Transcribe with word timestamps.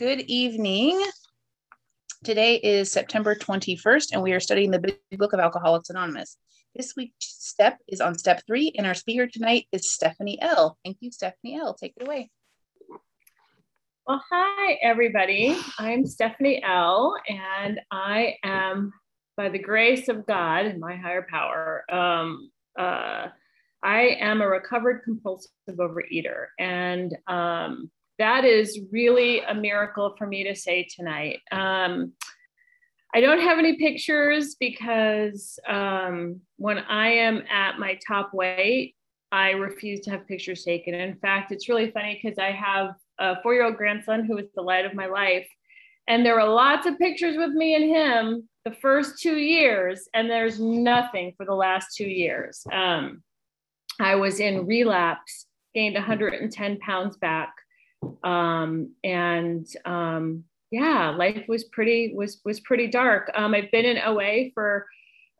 Good 0.00 0.22
evening. 0.28 0.98
Today 2.24 2.54
is 2.56 2.90
September 2.90 3.34
21st, 3.34 4.12
and 4.14 4.22
we 4.22 4.32
are 4.32 4.40
studying 4.40 4.70
the 4.70 4.78
Big 4.78 4.96
Book 5.18 5.34
of 5.34 5.40
Alcoholics 5.40 5.90
Anonymous. 5.90 6.38
This 6.74 6.94
week's 6.96 7.12
step 7.18 7.76
is 7.86 8.00
on 8.00 8.16
step 8.16 8.40
three, 8.46 8.72
and 8.78 8.86
our 8.86 8.94
speaker 8.94 9.26
tonight 9.26 9.66
is 9.72 9.92
Stephanie 9.92 10.38
L. 10.40 10.78
Thank 10.86 10.96
you, 11.00 11.12
Stephanie 11.12 11.60
L. 11.60 11.74
Take 11.74 11.92
it 11.98 12.06
away. 12.06 12.30
Well, 14.06 14.24
hi, 14.32 14.78
everybody. 14.80 15.54
I'm 15.78 16.06
Stephanie 16.06 16.62
L., 16.66 17.14
and 17.28 17.78
I 17.90 18.36
am, 18.42 18.94
by 19.36 19.50
the 19.50 19.58
grace 19.58 20.08
of 20.08 20.26
God 20.26 20.64
and 20.64 20.80
my 20.80 20.96
higher 20.96 21.26
power, 21.30 21.84
um, 21.92 22.50
uh, 22.78 23.26
I 23.84 24.16
am 24.18 24.40
a 24.40 24.48
recovered 24.48 25.02
compulsive 25.04 25.50
overeater. 25.68 26.46
And 26.58 27.14
um, 27.26 27.90
that 28.20 28.44
is 28.44 28.78
really 28.92 29.40
a 29.40 29.54
miracle 29.54 30.14
for 30.18 30.26
me 30.26 30.44
to 30.44 30.54
say 30.54 30.86
tonight. 30.94 31.38
Um, 31.50 32.12
I 33.14 33.20
don't 33.22 33.40
have 33.40 33.58
any 33.58 33.76
pictures 33.76 34.56
because 34.60 35.58
um, 35.66 36.40
when 36.56 36.78
I 36.78 37.08
am 37.08 37.42
at 37.50 37.78
my 37.78 37.98
top 38.06 38.32
weight, 38.34 38.94
I 39.32 39.52
refuse 39.52 40.00
to 40.00 40.10
have 40.10 40.28
pictures 40.28 40.64
taken. 40.64 40.94
In 40.94 41.16
fact, 41.16 41.50
it's 41.50 41.68
really 41.68 41.90
funny 41.92 42.20
because 42.22 42.38
I 42.38 42.52
have 42.52 42.90
a 43.18 43.40
four 43.42 43.54
year 43.54 43.64
old 43.64 43.78
grandson 43.78 44.24
who 44.24 44.36
is 44.36 44.48
the 44.54 44.62
light 44.62 44.84
of 44.84 44.92
my 44.92 45.06
life. 45.06 45.48
And 46.06 46.24
there 46.24 46.34
were 46.34 46.44
lots 46.44 46.86
of 46.86 46.98
pictures 46.98 47.38
with 47.38 47.52
me 47.52 47.74
and 47.74 47.84
him 47.84 48.48
the 48.66 48.72
first 48.72 49.18
two 49.18 49.38
years, 49.38 50.08
and 50.12 50.28
there's 50.28 50.60
nothing 50.60 51.32
for 51.38 51.46
the 51.46 51.54
last 51.54 51.96
two 51.96 52.06
years. 52.06 52.62
Um, 52.70 53.22
I 53.98 54.16
was 54.16 54.40
in 54.40 54.66
relapse, 54.66 55.46
gained 55.74 55.94
110 55.94 56.78
pounds 56.80 57.16
back 57.16 57.54
um, 58.22 58.92
and 59.04 59.66
um, 59.84 60.44
yeah, 60.70 61.10
life 61.10 61.44
was 61.48 61.64
pretty 61.64 62.12
was 62.14 62.40
was 62.44 62.60
pretty 62.60 62.88
dark. 62.88 63.30
Um, 63.34 63.54
I've 63.54 63.70
been 63.70 63.84
in 63.84 63.98
OA 63.98 64.50
for 64.54 64.86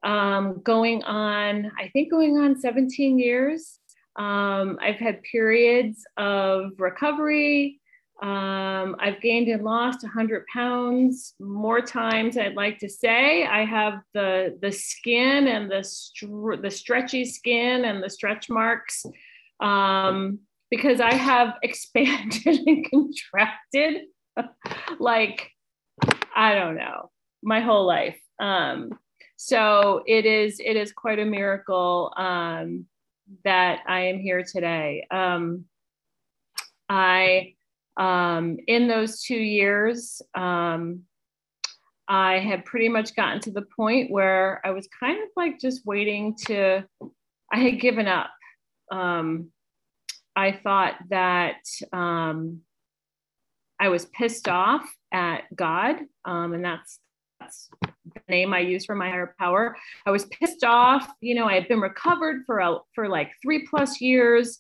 um, 0.03 0.61
going 0.63 1.03
on, 1.05 1.71
I 1.79 1.89
think 1.89 2.11
going 2.11 2.39
on 2.39 2.59
17 2.59 3.19
years. 3.19 3.79
Um, 4.17 4.79
I've 4.81 4.97
had 4.97 5.23
periods 5.23 6.05
of 6.17 6.73
recovery. 6.79 7.81
Um, 8.23 8.97
I've 8.99 9.21
gained 9.23 9.49
and 9.49 9.65
lost 9.65 10.03
100 10.03 10.45
pounds 10.53 11.35
more 11.41 11.81
times 11.81 12.37
I'd 12.37 12.55
like 12.55 12.79
to 12.81 12.89
say. 12.89 13.47
I 13.47 13.65
have 13.65 14.01
the 14.13 14.59
the 14.61 14.73
skin 14.73 15.47
and 15.47 15.71
the 15.71 15.83
str- 15.83 16.57
the 16.57 16.71
stretchy 16.71 17.25
skin 17.25 17.85
and 17.87 18.03
the 18.03 18.11
stretch 18.11 18.51
marks. 18.51 19.07
Um, 19.61 20.41
because 20.71 21.01
I 21.01 21.15
have 21.15 21.55
expanded 21.63 22.61
and 22.67 22.89
contracted 22.91 24.03
like 24.99 25.51
I 26.35 26.55
don't 26.55 26.77
know 26.77 27.11
my 27.43 27.61
whole 27.61 27.87
life. 27.87 28.19
Um, 28.39 28.99
so 29.37 30.03
it 30.07 30.27
is 30.27 30.61
it 30.61 30.77
is 30.77 30.93
quite 30.93 31.19
a 31.19 31.25
miracle 31.25 32.13
um, 32.17 32.87
that 33.45 33.81
I 33.87 34.01
am 34.03 34.19
here 34.19 34.45
today. 34.45 35.07
Um, 35.11 35.65
I 36.89 37.55
um, 37.97 38.59
in 38.67 38.89
those 38.89 39.23
two 39.23 39.37
years, 39.37 40.23
um, 40.35 41.03
I 42.09 42.39
had 42.39 42.65
pretty 42.65 42.89
much 42.89 43.15
gotten 43.15 43.41
to 43.43 43.51
the 43.51 43.67
point 43.77 44.11
where 44.11 44.61
I 44.65 44.71
was 44.71 44.89
kind 44.99 45.23
of 45.23 45.29
like 45.37 45.59
just 45.61 45.87
waiting 45.87 46.37
to. 46.47 46.85
I 47.53 47.59
had 47.59 47.81
given 47.81 48.07
up. 48.07 48.31
Um, 48.93 49.51
I 50.37 50.53
thought 50.53 50.95
that 51.09 51.65
um, 51.93 52.61
I 53.81 53.89
was 53.89 54.07
pissed 54.07 54.49
off 54.49 54.89
at 55.13 55.45
God, 55.55 55.97
um, 56.25 56.53
and 56.53 56.65
that's 56.65 57.01
that's 57.41 57.71
the 57.83 58.21
name 58.29 58.53
I 58.53 58.61
use 58.61 58.85
for 58.85 58.95
my 58.95 59.09
higher 59.09 59.35
power. 59.39 59.77
I 60.07 60.11
was 60.11 60.27
pissed 60.27 60.63
off. 60.63 61.11
You 61.21 61.35
know, 61.35 61.47
I 61.47 61.55
had 61.55 61.69
been 61.69 61.81
recovered 61.81 62.43
for 62.45 62.59
a, 62.59 62.77
for 62.95 63.09
like 63.09 63.31
three 63.43 63.67
plus 63.67 64.01
years, 64.01 64.59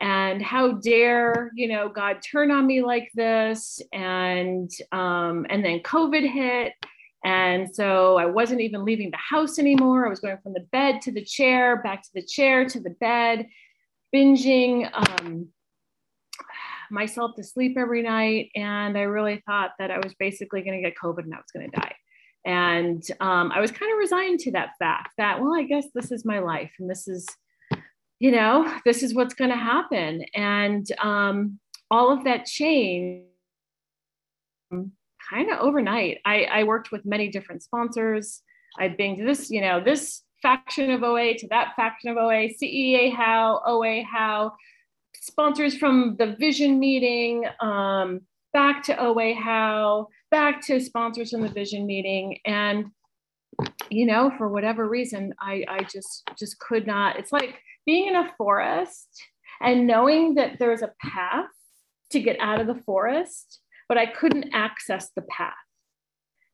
and 0.00 0.40
how 0.40 0.72
dare 0.72 1.50
you 1.54 1.68
know 1.68 1.88
God 1.88 2.18
turn 2.22 2.50
on 2.50 2.66
me 2.66 2.82
like 2.82 3.10
this? 3.14 3.80
And 3.92 4.70
um, 4.92 5.46
and 5.50 5.64
then 5.64 5.80
COVID 5.80 6.30
hit. 6.30 6.72
And 7.22 7.68
so 7.74 8.16
I 8.16 8.24
wasn't 8.24 8.62
even 8.62 8.82
leaving 8.82 9.10
the 9.10 9.18
house 9.18 9.58
anymore. 9.58 10.06
I 10.06 10.08
was 10.08 10.20
going 10.20 10.38
from 10.42 10.54
the 10.54 10.66
bed 10.72 11.02
to 11.02 11.12
the 11.12 11.22
chair, 11.22 11.82
back 11.82 12.02
to 12.02 12.08
the 12.14 12.24
chair 12.24 12.64
to 12.64 12.80
the 12.80 12.96
bed 12.98 13.46
binging 14.14 14.90
um, 14.92 15.48
myself 16.90 17.36
to 17.36 17.44
sleep 17.44 17.76
every 17.78 18.02
night. 18.02 18.50
And 18.54 18.96
I 18.96 19.02
really 19.02 19.42
thought 19.46 19.72
that 19.78 19.90
I 19.90 19.98
was 19.98 20.14
basically 20.18 20.62
going 20.62 20.82
to 20.82 20.88
get 20.88 20.98
COVID 21.02 21.24
and 21.24 21.34
I 21.34 21.38
was 21.38 21.50
going 21.54 21.70
to 21.70 21.76
die. 21.76 21.94
And 22.44 23.02
um, 23.20 23.52
I 23.52 23.60
was 23.60 23.70
kind 23.70 23.92
of 23.92 23.98
resigned 23.98 24.40
to 24.40 24.52
that 24.52 24.70
fact 24.78 25.10
that, 25.18 25.40
well, 25.40 25.54
I 25.54 25.64
guess 25.64 25.84
this 25.94 26.10
is 26.10 26.24
my 26.24 26.38
life 26.38 26.72
and 26.78 26.88
this 26.88 27.06
is, 27.06 27.26
you 28.18 28.30
know, 28.30 28.72
this 28.84 29.02
is 29.02 29.14
what's 29.14 29.34
going 29.34 29.50
to 29.50 29.56
happen. 29.56 30.24
And 30.34 30.86
um, 31.00 31.58
all 31.90 32.12
of 32.12 32.24
that 32.24 32.46
changed 32.46 33.26
kind 35.30 35.50
of 35.50 35.58
overnight. 35.60 36.18
I, 36.24 36.44
I 36.44 36.64
worked 36.64 36.92
with 36.92 37.04
many 37.04 37.28
different 37.28 37.62
sponsors. 37.62 38.42
Been 38.96 39.18
to 39.18 39.24
this, 39.24 39.50
you 39.50 39.60
know, 39.60 39.82
this 39.82 40.22
faction 40.42 40.90
of 40.90 41.02
OA 41.02 41.34
to 41.34 41.46
that 41.48 41.74
faction 41.76 42.10
of 42.10 42.16
OA, 42.16 42.48
CEA 42.48 43.14
how, 43.14 43.62
OA 43.66 44.02
how, 44.02 44.52
sponsors 45.20 45.76
from 45.76 46.16
the 46.18 46.36
vision 46.38 46.78
meeting, 46.78 47.44
um, 47.60 48.20
back 48.52 48.82
to 48.84 49.00
OA 49.00 49.34
how, 49.34 50.08
back 50.30 50.64
to 50.66 50.80
sponsors 50.80 51.30
from 51.30 51.42
the 51.42 51.48
vision 51.48 51.86
meeting. 51.86 52.38
And, 52.44 52.86
you 53.90 54.06
know, 54.06 54.32
for 54.38 54.48
whatever 54.48 54.88
reason, 54.88 55.34
I, 55.40 55.64
I 55.68 55.80
just, 55.84 56.28
just 56.38 56.58
could 56.58 56.86
not, 56.86 57.18
it's 57.18 57.32
like 57.32 57.58
being 57.86 58.08
in 58.08 58.16
a 58.16 58.32
forest 58.38 59.08
and 59.60 59.86
knowing 59.86 60.34
that 60.34 60.58
there's 60.58 60.82
a 60.82 60.92
path 61.02 61.46
to 62.10 62.20
get 62.20 62.38
out 62.40 62.60
of 62.60 62.66
the 62.66 62.82
forest, 62.82 63.60
but 63.88 63.98
I 63.98 64.06
couldn't 64.06 64.52
access 64.52 65.10
the 65.14 65.22
path 65.22 65.54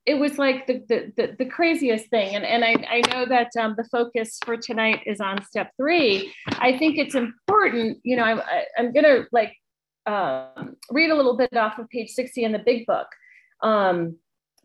it 0.07 0.15
was 0.15 0.39
like 0.39 0.69
the, 0.69 0.85
the, 0.89 1.13
the, 1.17 1.37
the, 1.39 1.45
craziest 1.45 2.07
thing. 2.07 2.37
And, 2.37 2.45
and 2.45 2.65
I, 2.65 2.77
I 2.89 3.01
know 3.13 3.27
that 3.27 3.51
um, 3.61 3.75
the 3.77 3.85
focus 3.85 4.39
for 4.45 4.57
tonight 4.57 5.01
is 5.05 5.21
on 5.21 5.45
step 5.45 5.73
three. 5.77 6.33
I 6.47 6.79
think 6.79 6.97
it's 6.97 7.17
important, 7.17 7.99
you 8.05 8.17
know, 8.17 8.23
I'm, 8.23 8.41
I'm 8.79 8.93
to 8.95 9.27
like 9.33 9.53
um, 10.07 10.77
read 10.91 11.11
a 11.11 11.15
little 11.15 11.37
bit 11.37 11.57
off 11.57 11.79
of 11.79 11.89
page 11.91 12.11
60 12.11 12.45
in 12.45 12.53
the 12.53 12.61
big 12.61 12.87
book 12.87 13.09
um, 13.63 14.17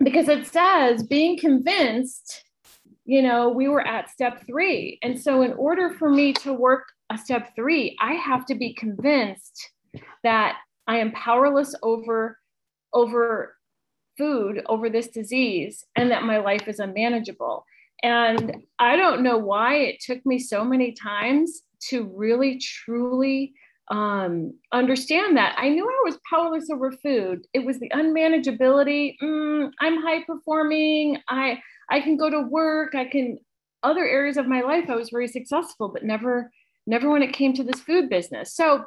because 0.03 0.27
it 0.27 0.45
says 0.45 1.01
being 1.03 1.39
convinced, 1.39 2.43
you 3.05 3.23
know, 3.23 3.49
we 3.49 3.67
were 3.67 3.85
at 3.85 4.11
step 4.11 4.45
three. 4.45 4.99
And 5.01 5.19
so 5.19 5.41
in 5.41 5.53
order 5.53 5.89
for 5.89 6.09
me 6.09 6.33
to 6.33 6.53
work 6.53 6.83
a 7.09 7.17
step 7.17 7.55
three, 7.55 7.97
I 7.99 8.13
have 8.13 8.45
to 8.45 8.55
be 8.55 8.75
convinced 8.75 9.71
that 10.23 10.57
I 10.87 10.97
am 10.97 11.11
powerless 11.13 11.73
over 11.81 12.37
over 12.93 13.55
food 14.21 14.61
over 14.67 14.87
this 14.87 15.07
disease 15.07 15.83
and 15.95 16.11
that 16.11 16.23
my 16.23 16.37
life 16.37 16.67
is 16.67 16.79
unmanageable. 16.79 17.65
And 18.03 18.57
I 18.77 18.95
don't 18.95 19.23
know 19.23 19.37
why 19.37 19.77
it 19.77 19.99
took 19.99 20.23
me 20.25 20.37
so 20.37 20.63
many 20.63 20.91
times 20.91 21.63
to 21.89 22.11
really 22.15 22.59
truly 22.59 23.53
um, 23.89 24.53
understand 24.71 25.37
that. 25.37 25.55
I 25.57 25.69
knew 25.69 25.85
I 25.85 26.01
was 26.05 26.19
powerless 26.29 26.69
over 26.69 26.91
food. 26.91 27.47
It 27.53 27.65
was 27.65 27.79
the 27.79 27.89
unmanageability. 27.89 29.15
Mm, 29.21 29.71
I'm 29.79 30.01
high 30.01 30.23
performing. 30.23 31.17
I 31.27 31.59
I 31.89 31.99
can 31.99 32.15
go 32.15 32.29
to 32.29 32.41
work. 32.41 32.93
I 32.95 33.05
can 33.05 33.39
other 33.83 34.05
areas 34.05 34.37
of 34.37 34.47
my 34.47 34.61
life. 34.61 34.85
I 34.87 34.95
was 34.95 35.09
very 35.09 35.27
successful, 35.27 35.89
but 35.89 36.05
never 36.05 36.51
never 36.85 37.09
when 37.09 37.23
it 37.23 37.33
came 37.33 37.53
to 37.53 37.63
this 37.63 37.81
food 37.81 38.09
business. 38.09 38.55
So 38.55 38.85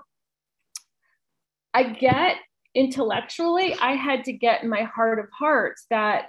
I 1.74 1.82
get 1.82 2.36
intellectually, 2.74 3.74
I 3.74 3.92
had 3.92 4.24
to 4.24 4.32
get 4.32 4.62
in 4.62 4.68
my 4.68 4.82
heart 4.82 5.18
of 5.18 5.26
hearts 5.36 5.86
that, 5.90 6.26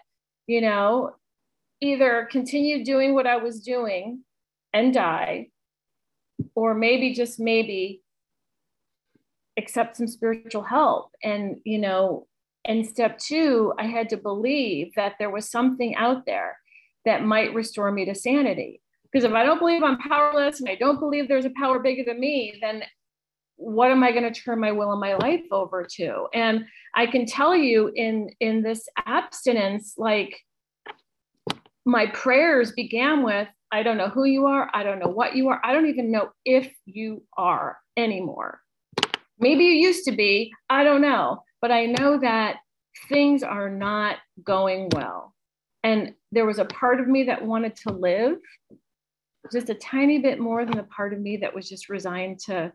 you 0.48 0.62
know, 0.62 1.16
either 1.82 2.28
continue 2.32 2.86
doing 2.86 3.14
what 3.14 3.28
I 3.28 3.38
was 3.38 3.62
doing 3.62 4.24
and 4.74 4.94
die, 4.94 5.50
or 6.56 6.74
maybe 6.74 7.14
just 7.14 7.40
maybe 7.40 8.02
accept 9.58 9.98
some 9.98 10.08
spiritual 10.08 10.64
help. 10.64 11.12
And, 11.24 11.58
you 11.64 11.80
know, 11.80 12.28
and 12.66 12.86
step 12.86 13.18
two, 13.18 13.74
I 13.78 13.86
had 13.86 14.10
to 14.10 14.18
believe 14.18 14.92
that 14.96 15.14
there 15.20 15.30
was 15.30 15.50
something 15.50 15.96
out 15.96 16.26
there 16.26 16.58
that 17.06 17.24
might 17.24 17.54
restore 17.54 17.92
me 17.92 18.06
to 18.06 18.16
sanity. 18.16 18.82
Because 19.04 19.24
if 19.24 19.34
I 19.34 19.44
don't 19.44 19.60
believe 19.60 19.84
I'm 19.84 19.98
powerless 19.98 20.60
and 20.60 20.70
I 20.70 20.76
don't 20.76 21.00
believe 21.00 21.28
there's 21.28 21.46
a 21.46 21.54
power 21.58 21.80
bigger 21.80 22.04
than 22.06 22.20
me, 22.20 22.58
then 22.62 22.84
what 23.58 23.92
am 23.92 24.04
i 24.04 24.12
going 24.12 24.32
to 24.32 24.42
turn 24.42 24.60
my 24.60 24.72
will 24.72 24.92
and 24.92 25.00
my 25.00 25.16
life 25.16 25.44
over 25.52 25.86
to 25.90 26.28
and 26.34 26.66
i 26.94 27.06
can 27.06 27.26
tell 27.26 27.56
you 27.56 27.92
in 27.96 28.30
in 28.40 28.62
this 28.62 28.88
abstinence 29.06 29.94
like 29.98 30.38
my 31.86 32.08
prayers 32.08 32.72
began 32.74 33.24
with 33.24 33.48
i 33.72 33.82
don't 33.82 33.98
know 33.98 34.10
who 34.10 34.26
you 34.26 34.46
are 34.46 34.70
i 34.74 34.84
don't 34.84 35.00
know 35.00 35.10
what 35.10 35.36
you 35.36 35.50
are 35.50 35.62
i 35.64 35.74
don't 35.74 35.88
even 35.88 36.12
know 36.12 36.30
if 36.44 36.72
you 36.86 37.24
are 37.38 37.78
anymore 37.98 38.60
maybe 39.40 39.64
you 39.64 39.74
used 39.74 40.06
to 40.06 40.12
be 40.12 40.52
i 40.70 40.84
don't 40.84 41.02
know 41.02 41.42
but 41.62 41.72
i 41.72 41.86
know 41.86 42.20
that 42.20 42.58
things 43.10 43.44
are 43.44 43.70
not 43.70 44.18
going 44.44 44.90
well. 44.94 45.34
And 45.84 46.14
there 46.32 46.46
was 46.46 46.60
a 46.60 46.66
part 46.66 47.00
of 47.00 47.08
me 47.08 47.24
that 47.26 47.46
wanted 47.46 47.76
to 47.78 47.94
live 47.94 48.38
just 49.52 49.70
a 49.70 49.76
tiny 49.76 50.18
bit 50.20 50.40
more 50.40 50.66
than 50.66 50.78
the 50.78 50.84
part 50.84 51.14
of 51.14 51.20
me 51.20 51.38
that 51.38 51.54
was 51.54 51.70
just 51.70 51.90
resigned 51.90 52.40
to 52.40 52.74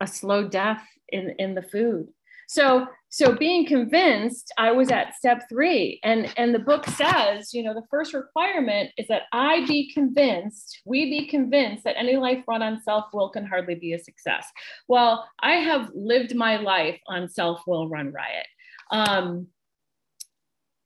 a 0.00 0.06
slow 0.06 0.48
death 0.48 0.82
in, 1.08 1.34
in 1.38 1.54
the 1.54 1.62
food. 1.62 2.08
So, 2.48 2.86
so 3.08 3.34
being 3.34 3.66
convinced, 3.66 4.52
I 4.56 4.70
was 4.70 4.90
at 4.90 5.14
step 5.14 5.48
three, 5.48 6.00
and 6.04 6.32
and 6.36 6.54
the 6.54 6.60
book 6.60 6.86
says, 6.86 7.52
you 7.52 7.62
know, 7.62 7.74
the 7.74 7.86
first 7.90 8.14
requirement 8.14 8.90
is 8.96 9.08
that 9.08 9.22
I 9.32 9.66
be 9.66 9.92
convinced, 9.92 10.80
we 10.84 11.10
be 11.10 11.26
convinced 11.26 11.82
that 11.84 11.98
any 11.98 12.16
life 12.16 12.44
run 12.46 12.62
on 12.62 12.80
self 12.82 13.06
will 13.12 13.30
can 13.30 13.46
hardly 13.46 13.74
be 13.74 13.94
a 13.94 13.98
success. 13.98 14.46
Well, 14.86 15.28
I 15.40 15.54
have 15.54 15.90
lived 15.94 16.36
my 16.36 16.56
life 16.58 17.00
on 17.08 17.28
self 17.28 17.62
will 17.66 17.88
run 17.88 18.12
riot. 18.12 18.46
Um, 18.92 19.48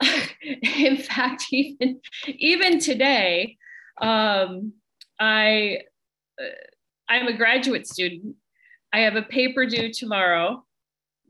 in 0.41 0.97
fact, 0.97 1.45
even 1.51 2.01
even 2.27 2.79
today, 2.79 3.59
um, 4.01 4.73
I 5.19 5.81
uh, 6.41 6.45
I'm 7.09 7.29
a 7.29 7.37
graduate 7.37 7.87
student. 7.87 8.37
I 8.93 9.01
have 9.01 9.17
a 9.17 9.23
paper 9.23 9.67
due 9.67 9.93
tomorrow 9.93 10.65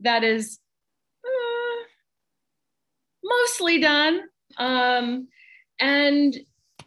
that 0.01 0.23
is 0.23 0.59
uh, 1.23 1.83
mostly 3.23 3.79
done. 3.79 4.21
Um, 4.57 5.27
and, 5.79 6.37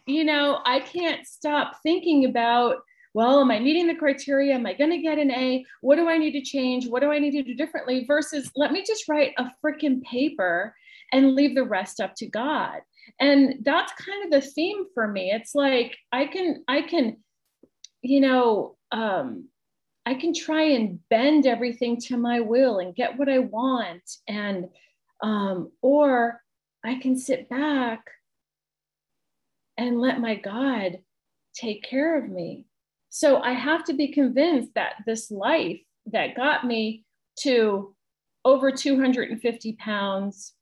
you 0.05 0.23
know, 0.23 0.59
I 0.65 0.79
can't 0.81 1.25
stop 1.25 1.81
thinking 1.81 2.25
about, 2.25 2.77
well, 3.13 3.39
am 3.39 3.51
I 3.51 3.59
meeting 3.59 3.87
the 3.87 3.95
criteria? 3.95 4.53
Am 4.53 4.65
I 4.65 4.73
going 4.73 4.91
to 4.91 4.97
get 4.97 5.17
an 5.17 5.31
A? 5.31 5.65
What 5.81 5.95
do 5.95 6.09
I 6.09 6.17
need 6.17 6.33
to 6.33 6.41
change? 6.41 6.87
What 6.87 7.01
do 7.01 7.11
I 7.11 7.19
need 7.19 7.31
to 7.31 7.43
do 7.43 7.55
differently? 7.55 8.03
Versus 8.05 8.51
let 8.55 8.71
me 8.71 8.83
just 8.85 9.07
write 9.07 9.33
a 9.37 9.49
freaking 9.63 10.01
paper 10.03 10.75
and 11.13 11.35
leave 11.35 11.55
the 11.55 11.63
rest 11.63 12.01
up 12.01 12.13
to 12.15 12.27
God. 12.27 12.81
And 13.19 13.63
that's 13.63 13.93
kind 13.93 14.25
of 14.25 14.31
the 14.31 14.45
theme 14.45 14.85
for 14.93 15.07
me. 15.07 15.31
It's 15.31 15.55
like 15.55 15.97
I 16.11 16.25
can, 16.25 16.63
I 16.67 16.81
can, 16.81 17.17
you 18.01 18.19
know, 18.19 18.75
um, 18.91 19.47
I 20.05 20.13
can 20.13 20.33
try 20.33 20.63
and 20.63 20.99
bend 21.09 21.47
everything 21.47 21.99
to 22.01 22.17
my 22.17 22.39
will 22.39 22.79
and 22.79 22.95
get 22.95 23.17
what 23.17 23.29
I 23.29 23.39
want. 23.39 24.03
And, 24.27 24.69
um, 25.21 25.71
or 25.81 26.41
I 26.83 26.95
can 26.95 27.17
sit 27.17 27.49
back 27.49 28.05
and 29.77 29.99
let 29.99 30.21
my 30.21 30.35
God 30.35 30.99
take 31.55 31.83
care 31.83 32.17
of 32.17 32.29
me. 32.29 32.65
So 33.09 33.41
I 33.41 33.53
have 33.53 33.83
to 33.85 33.93
be 33.93 34.11
convinced 34.11 34.73
that 34.75 34.95
this 35.05 35.31
life 35.31 35.79
that 36.07 36.35
got 36.35 36.65
me 36.65 37.05
to 37.39 37.95
over 38.43 38.71
250 38.71 39.73
pounds, 39.73 40.53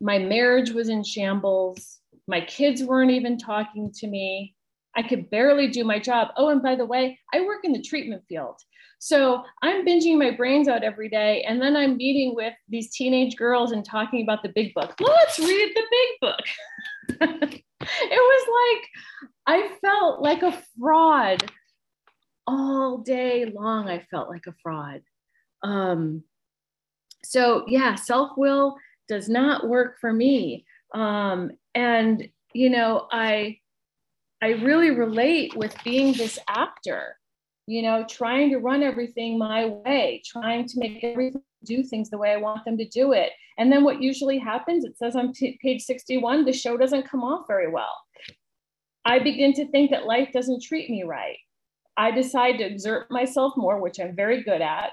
my 0.00 0.18
marriage 0.18 0.70
was 0.70 0.88
in 0.88 1.04
shambles, 1.04 1.98
my 2.26 2.40
kids 2.40 2.82
weren't 2.82 3.10
even 3.10 3.36
talking 3.36 3.92
to 3.96 4.06
me, 4.06 4.54
I 4.96 5.02
could 5.02 5.30
barely 5.30 5.68
do 5.68 5.84
my 5.84 5.98
job. 5.98 6.28
Oh, 6.36 6.48
and 6.48 6.62
by 6.62 6.76
the 6.76 6.84
way, 6.84 7.18
I 7.32 7.40
work 7.40 7.64
in 7.64 7.72
the 7.72 7.82
treatment 7.82 8.22
field. 8.28 8.56
So 8.98 9.42
I'm 9.62 9.84
binging 9.84 10.16
my 10.16 10.30
brains 10.30 10.68
out 10.68 10.84
every 10.84 11.08
day. 11.08 11.42
And 11.42 11.60
then 11.60 11.76
I'm 11.76 11.96
meeting 11.96 12.34
with 12.36 12.54
these 12.68 12.94
teenage 12.94 13.36
girls 13.36 13.72
and 13.72 13.84
talking 13.84 14.22
about 14.22 14.44
the 14.44 14.52
big 14.54 14.72
book. 14.74 14.94
Let's 15.00 15.38
read 15.40 15.72
the 15.74 15.82
big 15.90 16.20
book. 16.20 17.50
it 17.90 18.10
was 18.10 18.78
like, 18.78 18.88
I 19.46 19.76
felt 19.80 20.22
like 20.22 20.42
a 20.42 20.62
fraud 20.78 21.50
all 22.46 22.98
day 22.98 23.46
long. 23.46 23.88
I 23.88 24.06
felt 24.10 24.28
like 24.28 24.46
a 24.46 24.54
fraud. 24.62 25.00
Um, 25.64 26.22
so, 27.24 27.64
yeah, 27.66 27.96
self 27.96 28.30
will 28.36 28.76
does 29.08 29.28
not 29.28 29.68
work 29.68 29.98
for 30.00 30.12
me. 30.12 30.64
Um, 30.94 31.50
and, 31.74 32.28
you 32.52 32.70
know, 32.70 33.08
I, 33.10 33.58
I 34.42 34.50
really 34.54 34.90
relate 34.90 35.56
with 35.56 35.76
being 35.84 36.14
this 36.14 36.36
actor, 36.48 37.16
you 37.68 37.80
know, 37.80 38.04
trying 38.10 38.50
to 38.50 38.58
run 38.58 38.82
everything 38.82 39.38
my 39.38 39.66
way, 39.66 40.20
trying 40.26 40.66
to 40.66 40.80
make 40.80 41.04
everything 41.04 41.42
do 41.64 41.84
things 41.84 42.10
the 42.10 42.18
way 42.18 42.32
I 42.32 42.38
want 42.38 42.64
them 42.64 42.76
to 42.78 42.88
do 42.88 43.12
it. 43.12 43.30
And 43.56 43.70
then 43.70 43.84
what 43.84 44.02
usually 44.02 44.38
happens, 44.38 44.84
it 44.84 44.98
says 44.98 45.14
on 45.14 45.32
t- 45.32 45.60
page 45.62 45.82
61, 45.82 46.44
the 46.44 46.52
show 46.52 46.76
doesn't 46.76 47.08
come 47.08 47.22
off 47.22 47.46
very 47.46 47.70
well. 47.70 47.96
I 49.04 49.20
begin 49.20 49.52
to 49.54 49.68
think 49.68 49.92
that 49.92 50.06
life 50.06 50.30
doesn't 50.32 50.62
treat 50.62 50.90
me 50.90 51.04
right. 51.04 51.38
I 51.96 52.10
decide 52.10 52.58
to 52.58 52.64
exert 52.64 53.12
myself 53.12 53.52
more, 53.56 53.80
which 53.80 54.00
I'm 54.00 54.16
very 54.16 54.42
good 54.42 54.60
at. 54.60 54.90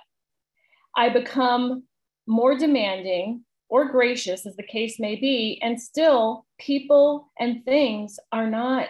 I 0.96 1.10
become 1.10 1.86
more 2.28 2.56
demanding 2.56 3.46
or 3.68 3.92
gracious, 3.92 4.46
as 4.46 4.56
the 4.58 4.64
case 4.64 5.00
may 5.00 5.16
be, 5.16 5.60
and 5.64 5.82
still 5.82 6.46
people 6.60 7.32
and 7.40 7.66
things 7.66 8.20
are 8.32 8.48
not 8.48 8.90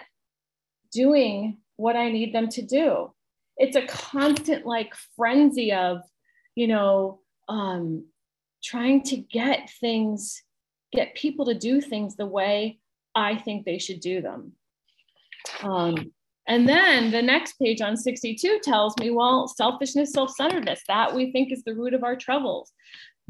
doing 0.92 1.58
what 1.76 1.96
I 1.96 2.10
need 2.10 2.34
them 2.34 2.48
to 2.50 2.62
do. 2.62 3.12
It's 3.56 3.76
a 3.76 3.86
constant 3.86 4.66
like 4.66 4.94
frenzy 5.16 5.72
of, 5.72 6.02
you 6.54 6.68
know, 6.68 7.20
um, 7.48 8.04
trying 8.62 9.02
to 9.04 9.16
get 9.16 9.70
things, 9.80 10.42
get 10.92 11.14
people 11.14 11.46
to 11.46 11.54
do 11.54 11.80
things 11.80 12.16
the 12.16 12.26
way 12.26 12.78
I 13.14 13.36
think 13.36 13.64
they 13.64 13.78
should 13.78 14.00
do 14.00 14.20
them. 14.20 14.52
Um, 15.62 16.12
and 16.46 16.68
then 16.68 17.10
the 17.10 17.22
next 17.22 17.58
page 17.58 17.80
on 17.80 17.96
62 17.96 18.60
tells 18.62 18.96
me, 18.98 19.10
well, 19.10 19.46
selfishness, 19.46 20.12
self 20.12 20.30
centeredness, 20.32 20.82
that 20.88 21.14
we 21.14 21.30
think 21.32 21.52
is 21.52 21.62
the 21.64 21.74
root 21.74 21.94
of 21.94 22.02
our 22.02 22.16
troubles. 22.16 22.72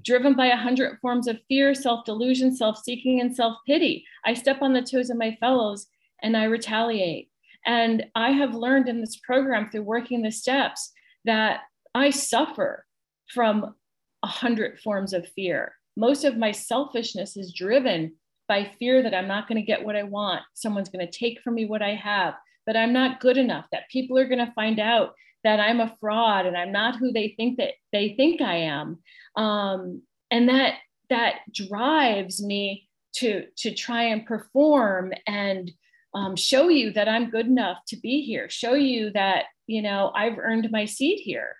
Driven 0.03 0.35
by 0.35 0.47
a 0.47 0.57
hundred 0.57 0.99
forms 1.01 1.29
of 1.29 1.39
fear, 1.47 1.75
self 1.75 2.05
delusion, 2.05 2.57
self 2.57 2.79
seeking, 2.79 3.21
and 3.21 3.35
self 3.35 3.59
pity. 3.67 4.07
I 4.25 4.35
step 4.35 4.63
on 4.63 4.73
the 4.73 4.83
toes 4.83 5.11
of 5.11 5.19
my 5.19 5.37
fellows 5.41 5.87
and 6.23 6.37
I 6.37 6.45
retaliate. 6.45 7.31
And 7.67 8.07
I 8.15 8.31
have 8.31 8.55
learned 8.55 8.89
in 8.89 9.01
this 9.01 9.17
program 9.17 9.71
through 9.71 9.83
working 9.83 10.23
the 10.23 10.33
steps 10.33 10.93
that 11.25 11.61
I 11.95 12.11
suffer 12.11 12.87
from 13.33 13.75
a 14.23 14.27
hundred 14.27 14.79
forms 14.81 15.13
of 15.13 15.29
fear. 15.29 15.75
Most 15.97 16.25
of 16.25 16.37
my 16.37 16.53
selfishness 16.53 17.37
is 17.37 17.53
driven 17.53 18.15
by 18.49 18.73
fear 18.79 19.03
that 19.03 19.15
I'm 19.15 19.29
not 19.29 19.49
going 19.49 19.57
to 19.57 19.67
get 19.67 19.85
what 19.85 19.97
I 19.97 20.03
want. 20.03 20.43
Someone's 20.55 20.89
going 20.89 21.07
to 21.07 21.19
take 21.19 21.41
from 21.41 21.55
me 21.55 21.67
what 21.67 21.83
I 21.83 21.95
have, 21.95 22.35
that 22.67 22.77
I'm 22.77 22.93
not 22.93 23.21
good 23.21 23.37
enough, 23.37 23.67
that 23.73 23.89
people 23.91 24.19
are 24.19 24.27
going 24.27 24.45
to 24.45 24.53
find 24.55 24.81
out 24.81 25.15
that 25.45 25.61
I'm 25.61 25.81
a 25.81 25.95
fraud 26.01 26.47
and 26.47 26.57
I'm 26.57 26.73
not 26.73 26.97
who 26.97 27.13
they 27.13 27.35
think 27.37 27.59
that 27.59 27.75
they 27.93 28.15
think 28.17 28.41
I 28.41 28.57
am. 28.57 28.99
Um, 29.37 30.03
and 30.31 30.49
that 30.49 30.75
that 31.09 31.37
drives 31.53 32.43
me 32.43 32.89
to 33.15 33.45
to 33.59 33.75
try 33.75 34.05
and 34.05 34.27
perform 34.27 35.13
and 35.27 35.71
um, 36.15 36.37
show 36.37 36.69
you 36.69 36.93
that 36.93 37.09
I'm 37.09 37.31
good 37.31 37.47
enough 37.47 37.79
to 37.89 37.97
be 37.97 38.23
here, 38.23 38.49
show 38.51 38.75
you 38.75 39.11
that, 39.13 39.45
you 39.67 39.83
know, 39.83 40.11
I've 40.15 40.39
earned 40.39 40.71
my 40.71 40.85
seat 40.85 41.21
here. 41.21 41.57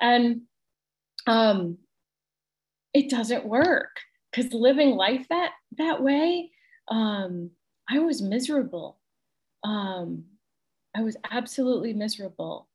And 0.00 0.42
um, 1.26 1.78
it 2.92 3.08
doesn't 3.08 3.46
work 3.46 3.96
because 4.30 4.52
living 4.52 4.90
life 4.90 5.26
that, 5.30 5.52
that 5.78 6.02
way, 6.02 6.50
um, 6.88 7.50
I 7.88 7.98
was 8.00 8.20
miserable. 8.20 8.98
Um, 9.62 10.24
I 10.94 11.02
was 11.02 11.16
absolutely 11.30 11.92
miserable. 11.92 12.68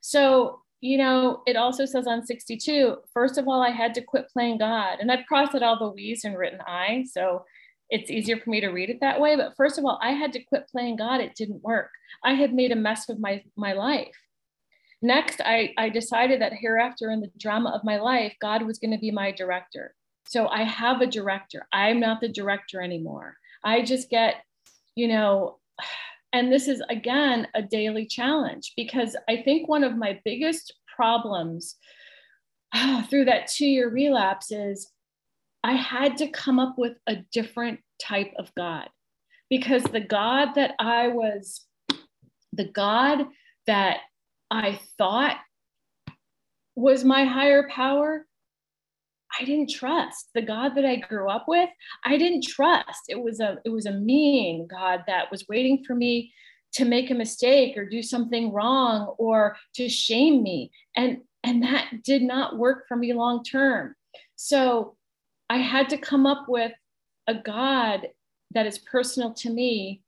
So, 0.00 0.60
you 0.80 0.98
know, 0.98 1.42
it 1.46 1.56
also 1.56 1.86
says 1.86 2.06
on 2.06 2.24
62, 2.24 2.98
first 3.12 3.38
of 3.38 3.48
all, 3.48 3.62
I 3.62 3.70
had 3.70 3.94
to 3.94 4.02
quit 4.02 4.28
playing 4.28 4.58
God. 4.58 4.98
And 5.00 5.10
I've 5.10 5.26
crossed 5.26 5.54
out 5.54 5.62
all 5.62 5.78
the 5.78 5.88
we's 5.88 6.24
and 6.24 6.36
written 6.36 6.60
I. 6.66 7.04
So 7.10 7.44
it's 7.90 8.10
easier 8.10 8.38
for 8.38 8.50
me 8.50 8.60
to 8.60 8.68
read 8.68 8.90
it 8.90 9.00
that 9.00 9.20
way. 9.20 9.36
But 9.36 9.56
first 9.56 9.78
of 9.78 9.84
all, 9.84 9.98
I 10.02 10.12
had 10.12 10.32
to 10.34 10.44
quit 10.44 10.68
playing 10.68 10.96
God. 10.96 11.20
It 11.20 11.34
didn't 11.34 11.62
work. 11.62 11.90
I 12.22 12.34
had 12.34 12.52
made 12.52 12.72
a 12.72 12.76
mess 12.76 13.08
of 13.08 13.18
my, 13.18 13.42
my 13.56 13.72
life. 13.72 14.14
Next, 15.00 15.40
I, 15.40 15.72
I 15.78 15.88
decided 15.88 16.40
that 16.40 16.52
hereafter 16.52 17.10
in 17.10 17.20
the 17.20 17.30
drama 17.38 17.70
of 17.70 17.84
my 17.84 17.98
life, 17.98 18.34
God 18.40 18.62
was 18.62 18.78
going 18.78 18.90
to 18.90 18.98
be 18.98 19.10
my 19.10 19.30
director. 19.30 19.94
So 20.26 20.48
I 20.48 20.64
have 20.64 21.00
a 21.00 21.06
director. 21.06 21.66
I'm 21.72 22.00
not 22.00 22.20
the 22.20 22.28
director 22.28 22.82
anymore. 22.82 23.36
I 23.64 23.82
just 23.82 24.10
get, 24.10 24.42
you 24.94 25.08
know, 25.08 25.58
and 26.32 26.52
this 26.52 26.68
is 26.68 26.82
again 26.90 27.46
a 27.54 27.62
daily 27.62 28.06
challenge 28.06 28.72
because 28.76 29.16
I 29.28 29.38
think 29.38 29.68
one 29.68 29.84
of 29.84 29.96
my 29.96 30.20
biggest 30.24 30.74
problems 30.94 31.76
ah, 32.74 33.06
through 33.08 33.26
that 33.26 33.46
two 33.46 33.66
year 33.66 33.88
relapse 33.88 34.52
is 34.52 34.92
I 35.68 35.72
had 35.72 36.16
to 36.18 36.28
come 36.28 36.58
up 36.58 36.78
with 36.78 36.94
a 37.06 37.16
different 37.30 37.80
type 38.00 38.32
of 38.38 38.50
God 38.54 38.88
because 39.50 39.82
the 39.82 40.00
God 40.00 40.54
that 40.54 40.72
I 40.78 41.08
was, 41.08 41.66
the 42.54 42.64
God 42.64 43.26
that 43.66 43.98
I 44.50 44.80
thought 44.96 45.36
was 46.74 47.04
my 47.04 47.24
higher 47.24 47.68
power, 47.68 48.26
I 49.38 49.44
didn't 49.44 49.68
trust. 49.68 50.30
The 50.34 50.40
God 50.40 50.74
that 50.76 50.86
I 50.86 50.96
grew 50.96 51.28
up 51.28 51.44
with, 51.46 51.68
I 52.02 52.16
didn't 52.16 52.44
trust. 52.44 53.02
It 53.10 53.22
was 53.22 53.38
a 53.38 53.58
it 53.66 53.68
was 53.68 53.84
a 53.84 53.92
mean 53.92 54.68
God 54.68 55.04
that 55.06 55.30
was 55.30 55.44
waiting 55.50 55.84
for 55.86 55.94
me 55.94 56.32
to 56.76 56.86
make 56.86 57.10
a 57.10 57.14
mistake 57.14 57.76
or 57.76 57.84
do 57.84 58.02
something 58.02 58.54
wrong 58.54 59.14
or 59.18 59.58
to 59.74 59.90
shame 59.90 60.42
me. 60.42 60.70
And 60.96 61.18
and 61.44 61.62
that 61.62 61.90
did 62.04 62.22
not 62.22 62.56
work 62.56 62.86
for 62.88 62.96
me 62.96 63.12
long 63.12 63.44
term. 63.44 63.94
So 64.36 64.94
I 65.50 65.58
had 65.58 65.88
to 65.90 65.98
come 65.98 66.26
up 66.26 66.48
with 66.48 66.72
a 67.26 67.34
God 67.34 68.08
that 68.54 68.66
is 68.66 68.78
personal 68.78 69.32
to 69.34 69.50
me, 69.50 70.02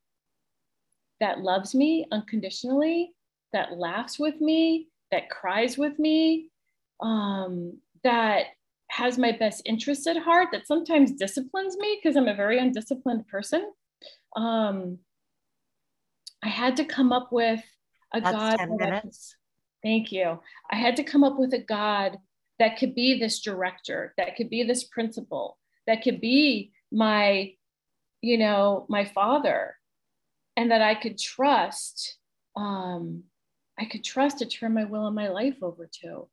that 1.20 1.40
loves 1.40 1.74
me 1.74 2.06
unconditionally, 2.10 3.12
that 3.52 3.78
laughs 3.78 4.18
with 4.18 4.40
me, 4.40 4.88
that 5.10 5.30
cries 5.30 5.76
with 5.76 5.98
me, 5.98 6.48
um, 7.00 7.78
that 8.04 8.46
has 8.90 9.18
my 9.18 9.32
best 9.32 9.62
interests 9.64 10.06
at 10.06 10.16
heart, 10.16 10.48
that 10.52 10.66
sometimes 10.66 11.12
disciplines 11.12 11.76
me 11.76 11.98
because 12.02 12.16
I'm 12.16 12.28
a 12.28 12.34
very 12.34 12.58
undisciplined 12.58 13.26
person. 13.28 13.70
Um, 14.36 14.98
I 16.42 16.48
had 16.48 16.76
to 16.76 16.84
come 16.84 17.12
up 17.12 17.32
with 17.32 17.62
a 18.12 18.20
That's 18.20 18.36
God. 18.36 18.56
10 18.56 18.76
minutes. 18.76 19.36
Thank 19.82 20.12
you. 20.12 20.40
I 20.70 20.76
had 20.76 20.96
to 20.96 21.02
come 21.02 21.24
up 21.24 21.38
with 21.38 21.52
a 21.54 21.58
God 21.58 22.18
that 22.60 22.78
could 22.78 22.94
be 22.94 23.18
this 23.18 23.40
director, 23.40 24.14
that 24.16 24.36
could 24.36 24.48
be 24.48 24.62
this 24.62 24.84
principal, 24.84 25.58
that 25.86 26.02
could 26.02 26.20
be 26.20 26.72
my, 26.92 27.54
you 28.20 28.38
know, 28.38 28.86
my 28.88 29.04
father, 29.04 29.76
and 30.56 30.70
that 30.70 30.82
I 30.82 30.94
could 30.94 31.18
trust. 31.18 32.18
Um, 32.54 33.24
I 33.78 33.86
could 33.86 34.04
trust 34.04 34.38
to 34.38 34.46
turn 34.46 34.74
my 34.74 34.84
will 34.84 35.06
and 35.06 35.16
my 35.16 35.28
life 35.28 35.56
over 35.62 35.88
to. 36.02 36.28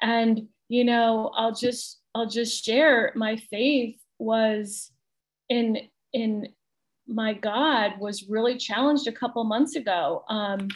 And 0.00 0.48
you 0.68 0.84
know, 0.84 1.30
I'll 1.34 1.54
just 1.54 2.00
I'll 2.14 2.28
just 2.28 2.64
share 2.64 3.12
my 3.16 3.36
faith 3.36 3.98
was 4.18 4.92
in 5.48 5.78
in 6.12 6.48
my 7.06 7.34
God 7.34 7.98
was 7.98 8.28
really 8.28 8.56
challenged 8.56 9.08
a 9.08 9.12
couple 9.12 9.42
months 9.44 9.76
ago. 9.76 10.24
Um, 10.28 10.68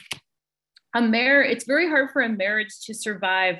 a 0.95 1.00
marriage, 1.00 1.52
it's 1.52 1.64
very 1.64 1.88
hard 1.88 2.11
for 2.11 2.23
a 2.23 2.28
marriage 2.28 2.81
to 2.87 2.95
survive 2.95 3.57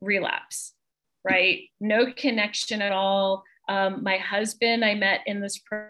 relapse, 0.00 0.74
right? 1.24 1.60
No 1.80 2.12
connection 2.12 2.82
at 2.82 2.92
all. 2.92 3.44
Um, 3.68 4.02
my 4.02 4.16
husband, 4.16 4.84
I 4.84 4.94
met 4.94 5.20
in 5.26 5.40
this 5.40 5.58
pro- 5.58 5.88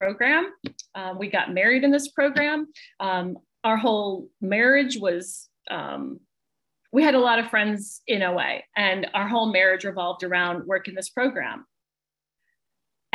program. 0.00 0.52
Um, 0.94 1.18
we 1.18 1.28
got 1.28 1.52
married 1.52 1.84
in 1.84 1.90
this 1.90 2.08
program. 2.08 2.66
Um, 3.00 3.38
our 3.64 3.76
whole 3.76 4.28
marriage 4.40 4.98
was, 4.98 5.48
um, 5.70 6.20
we 6.92 7.02
had 7.02 7.14
a 7.14 7.20
lot 7.20 7.38
of 7.38 7.50
friends 7.50 8.02
in 8.06 8.22
OA, 8.22 8.60
and 8.76 9.08
our 9.14 9.26
whole 9.26 9.52
marriage 9.52 9.84
revolved 9.84 10.22
around 10.22 10.66
work 10.66 10.88
in 10.88 10.94
this 10.94 11.08
program 11.08 11.66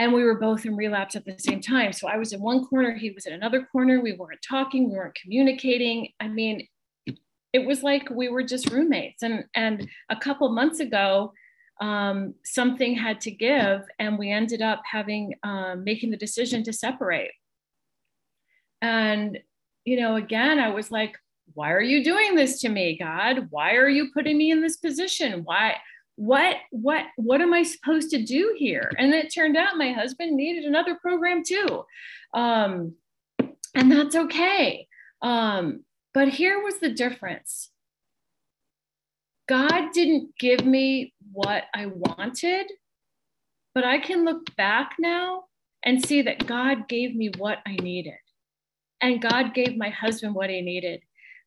and 0.01 0.13
we 0.13 0.23
were 0.23 0.39
both 0.39 0.65
in 0.65 0.75
relapse 0.75 1.15
at 1.15 1.25
the 1.25 1.35
same 1.37 1.61
time. 1.61 1.93
So 1.93 2.07
I 2.07 2.17
was 2.17 2.33
in 2.33 2.41
one 2.41 2.65
corner, 2.65 2.95
he 2.95 3.11
was 3.11 3.27
in 3.27 3.33
another 3.33 3.67
corner. 3.71 4.01
We 4.01 4.13
weren't 4.13 4.39
talking, 4.47 4.89
we 4.89 4.97
weren't 4.97 5.13
communicating. 5.13 6.09
I 6.19 6.27
mean, 6.27 6.67
it 7.53 7.65
was 7.65 7.83
like 7.83 8.09
we 8.09 8.29
were 8.29 8.43
just 8.43 8.71
roommates. 8.71 9.23
And 9.23 9.45
and 9.55 9.87
a 10.09 10.15
couple 10.15 10.49
months 10.49 10.79
ago, 10.79 11.33
um, 11.79 12.35
something 12.43 12.95
had 12.95 13.21
to 13.21 13.31
give, 13.31 13.81
and 13.99 14.17
we 14.17 14.31
ended 14.31 14.61
up 14.61 14.81
having 14.89 15.33
um, 15.43 15.83
making 15.83 16.11
the 16.11 16.17
decision 16.17 16.63
to 16.63 16.73
separate. 16.73 17.31
And 18.81 19.39
you 19.85 19.99
know, 19.99 20.15
again, 20.15 20.59
I 20.59 20.69
was 20.69 20.91
like, 20.91 21.15
why 21.53 21.71
are 21.71 21.81
you 21.81 22.03
doing 22.03 22.35
this 22.35 22.61
to 22.61 22.69
me, 22.69 22.97
God? 22.97 23.47
Why 23.49 23.75
are 23.75 23.89
you 23.89 24.11
putting 24.13 24.37
me 24.37 24.51
in 24.51 24.61
this 24.61 24.77
position? 24.77 25.41
Why? 25.43 25.77
what 26.15 26.57
what 26.69 27.05
what 27.15 27.41
am 27.41 27.53
i 27.53 27.63
supposed 27.63 28.11
to 28.11 28.23
do 28.23 28.53
here 28.57 28.91
and 28.99 29.13
it 29.13 29.33
turned 29.33 29.57
out 29.57 29.77
my 29.77 29.91
husband 29.91 30.35
needed 30.35 30.65
another 30.65 30.95
program 31.01 31.41
too 31.43 31.83
um, 32.33 32.93
and 33.73 33.91
that's 33.91 34.15
okay 34.15 34.87
um, 35.23 35.83
but 36.13 36.29
here 36.29 36.61
was 36.61 36.79
the 36.79 36.91
difference 36.91 37.71
god 39.47 39.91
didn't 39.93 40.29
give 40.39 40.65
me 40.65 41.13
what 41.31 41.63
i 41.73 41.85
wanted 41.85 42.67
but 43.73 43.83
i 43.83 43.97
can 43.97 44.25
look 44.25 44.55
back 44.55 44.93
now 44.99 45.43
and 45.83 46.05
see 46.05 46.21
that 46.21 46.45
god 46.45 46.87
gave 46.87 47.15
me 47.15 47.31
what 47.37 47.59
i 47.65 47.75
needed 47.75 48.13
and 49.01 49.21
god 49.21 49.53
gave 49.53 49.77
my 49.77 49.89
husband 49.89 50.33
what 50.35 50.49
he 50.49 50.61
needed 50.61 51.01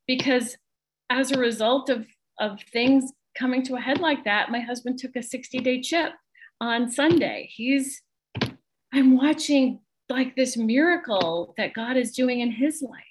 because 0.06 0.56
as 1.10 1.32
a 1.32 1.38
result 1.38 1.88
of 1.88 2.06
of 2.40 2.58
things 2.72 3.12
coming 3.36 3.62
to 3.64 3.76
a 3.76 3.80
head 3.80 4.00
like 4.00 4.24
that, 4.24 4.50
my 4.50 4.60
husband 4.60 4.98
took 4.98 5.16
a 5.16 5.22
60 5.22 5.58
day 5.58 5.80
chip 5.80 6.12
on 6.60 6.90
Sunday. 6.90 7.50
He's, 7.52 8.02
I'm 8.92 9.16
watching 9.16 9.80
like 10.08 10.36
this 10.36 10.56
miracle 10.56 11.54
that 11.56 11.74
God 11.74 11.96
is 11.96 12.12
doing 12.12 12.40
in 12.40 12.50
his 12.50 12.82
life. 12.82 13.02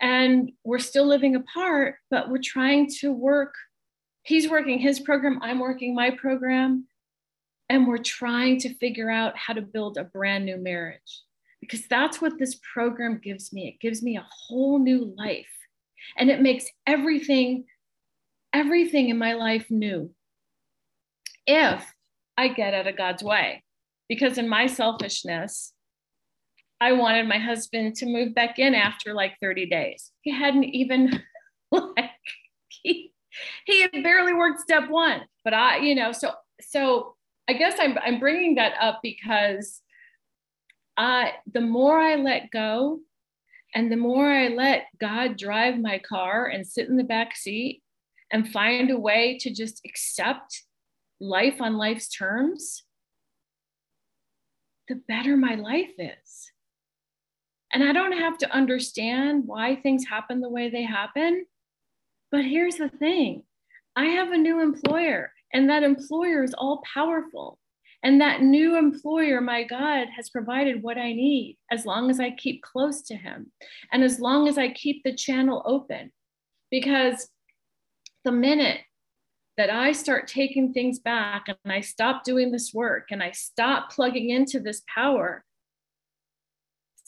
And 0.00 0.52
we're 0.64 0.78
still 0.78 1.06
living 1.06 1.36
apart, 1.36 1.96
but 2.10 2.28
we're 2.28 2.42
trying 2.42 2.90
to 3.00 3.12
work. 3.12 3.54
He's 4.22 4.48
working 4.48 4.78
his 4.78 5.00
program, 5.00 5.38
I'm 5.42 5.58
working 5.58 5.94
my 5.94 6.10
program. 6.10 6.86
And 7.68 7.86
we're 7.86 7.98
trying 7.98 8.58
to 8.60 8.74
figure 8.74 9.10
out 9.10 9.36
how 9.36 9.54
to 9.54 9.62
build 9.62 9.96
a 9.96 10.04
brand 10.04 10.44
new 10.44 10.58
marriage 10.58 11.22
because 11.60 11.86
that's 11.86 12.20
what 12.20 12.38
this 12.38 12.58
program 12.74 13.18
gives 13.22 13.52
me. 13.52 13.68
It 13.68 13.80
gives 13.80 14.02
me 14.02 14.16
a 14.16 14.26
whole 14.28 14.78
new 14.78 15.14
life 15.16 15.46
and 16.16 16.28
it 16.28 16.42
makes 16.42 16.66
everything 16.86 17.64
everything 18.52 19.08
in 19.08 19.16
my 19.16 19.32
life 19.32 19.70
new 19.70 20.10
if 21.46 21.94
I 22.36 22.48
get 22.48 22.74
out 22.74 22.86
of 22.86 22.96
God's 22.96 23.22
way. 23.22 23.64
Because 24.08 24.36
in 24.36 24.48
my 24.48 24.66
selfishness, 24.66 25.71
I 26.82 26.90
wanted 26.90 27.28
my 27.28 27.38
husband 27.38 27.94
to 27.96 28.06
move 28.06 28.34
back 28.34 28.58
in 28.58 28.74
after 28.74 29.14
like 29.14 29.34
30 29.40 29.66
days. 29.66 30.10
He 30.22 30.32
hadn't 30.32 30.64
even 30.64 31.22
like 31.70 32.10
he 32.66 33.12
he 33.66 33.82
had 33.82 34.02
barely 34.02 34.32
worked 34.32 34.58
step 34.58 34.90
1. 34.90 35.20
But 35.44 35.54
I, 35.54 35.76
you 35.78 35.94
know, 35.94 36.10
so 36.10 36.32
so 36.60 37.14
I 37.48 37.52
guess 37.52 37.76
I'm 37.78 37.96
I'm 38.04 38.18
bringing 38.18 38.56
that 38.56 38.74
up 38.80 38.98
because 39.00 39.80
I 40.96 41.34
the 41.52 41.60
more 41.60 42.00
I 42.00 42.16
let 42.16 42.50
go 42.50 42.98
and 43.76 43.90
the 43.90 43.96
more 43.96 44.28
I 44.28 44.48
let 44.48 44.86
God 45.00 45.36
drive 45.36 45.78
my 45.78 46.00
car 46.00 46.46
and 46.46 46.66
sit 46.66 46.88
in 46.88 46.96
the 46.96 47.04
back 47.04 47.36
seat 47.36 47.80
and 48.32 48.48
find 48.48 48.90
a 48.90 48.98
way 48.98 49.38
to 49.38 49.54
just 49.54 49.80
accept 49.86 50.64
life 51.20 51.60
on 51.60 51.76
life's 51.76 52.08
terms, 52.08 52.82
the 54.88 54.96
better 55.06 55.36
my 55.36 55.54
life 55.54 55.92
is. 55.96 56.51
And 57.72 57.82
I 57.82 57.92
don't 57.92 58.18
have 58.18 58.36
to 58.38 58.54
understand 58.54 59.44
why 59.46 59.76
things 59.76 60.04
happen 60.06 60.40
the 60.40 60.50
way 60.50 60.68
they 60.68 60.82
happen. 60.82 61.46
But 62.30 62.44
here's 62.44 62.76
the 62.76 62.88
thing 62.88 63.44
I 63.96 64.06
have 64.06 64.32
a 64.32 64.38
new 64.38 64.60
employer, 64.60 65.32
and 65.52 65.68
that 65.68 65.82
employer 65.82 66.42
is 66.42 66.54
all 66.54 66.82
powerful. 66.92 67.58
And 68.04 68.20
that 68.20 68.42
new 68.42 68.76
employer, 68.76 69.40
my 69.40 69.62
God, 69.62 70.08
has 70.16 70.28
provided 70.28 70.82
what 70.82 70.98
I 70.98 71.12
need 71.12 71.56
as 71.70 71.86
long 71.86 72.10
as 72.10 72.18
I 72.18 72.32
keep 72.32 72.60
close 72.62 73.00
to 73.02 73.14
him 73.14 73.52
and 73.92 74.02
as 74.02 74.18
long 74.18 74.48
as 74.48 74.58
I 74.58 74.70
keep 74.70 75.04
the 75.04 75.14
channel 75.14 75.62
open. 75.64 76.10
Because 76.68 77.28
the 78.24 78.32
minute 78.32 78.80
that 79.56 79.70
I 79.70 79.92
start 79.92 80.26
taking 80.26 80.72
things 80.72 80.98
back 80.98 81.44
and 81.46 81.72
I 81.72 81.80
stop 81.80 82.24
doing 82.24 82.50
this 82.50 82.72
work 82.74 83.08
and 83.10 83.22
I 83.22 83.30
stop 83.30 83.92
plugging 83.92 84.30
into 84.30 84.58
this 84.58 84.82
power, 84.92 85.44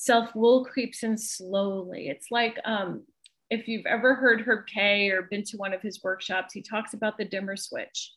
self 0.04 0.34
will 0.34 0.64
creeps 0.64 1.02
in 1.02 1.16
slowly. 1.16 2.08
It's 2.08 2.30
like 2.30 2.58
um, 2.64 3.04
if 3.50 3.68
you've 3.68 3.87
ever 3.87 4.14
heard 4.14 4.42
Herb 4.42 4.66
K. 4.66 5.11
or 5.11 5.23
been 5.23 5.44
to 5.44 5.56
one 5.56 5.73
of 5.73 5.82
his 5.82 6.02
workshops, 6.02 6.52
he 6.52 6.62
talks 6.62 6.94
about 6.94 7.18
the 7.18 7.25
dimmer 7.25 7.56
switch. 7.56 8.12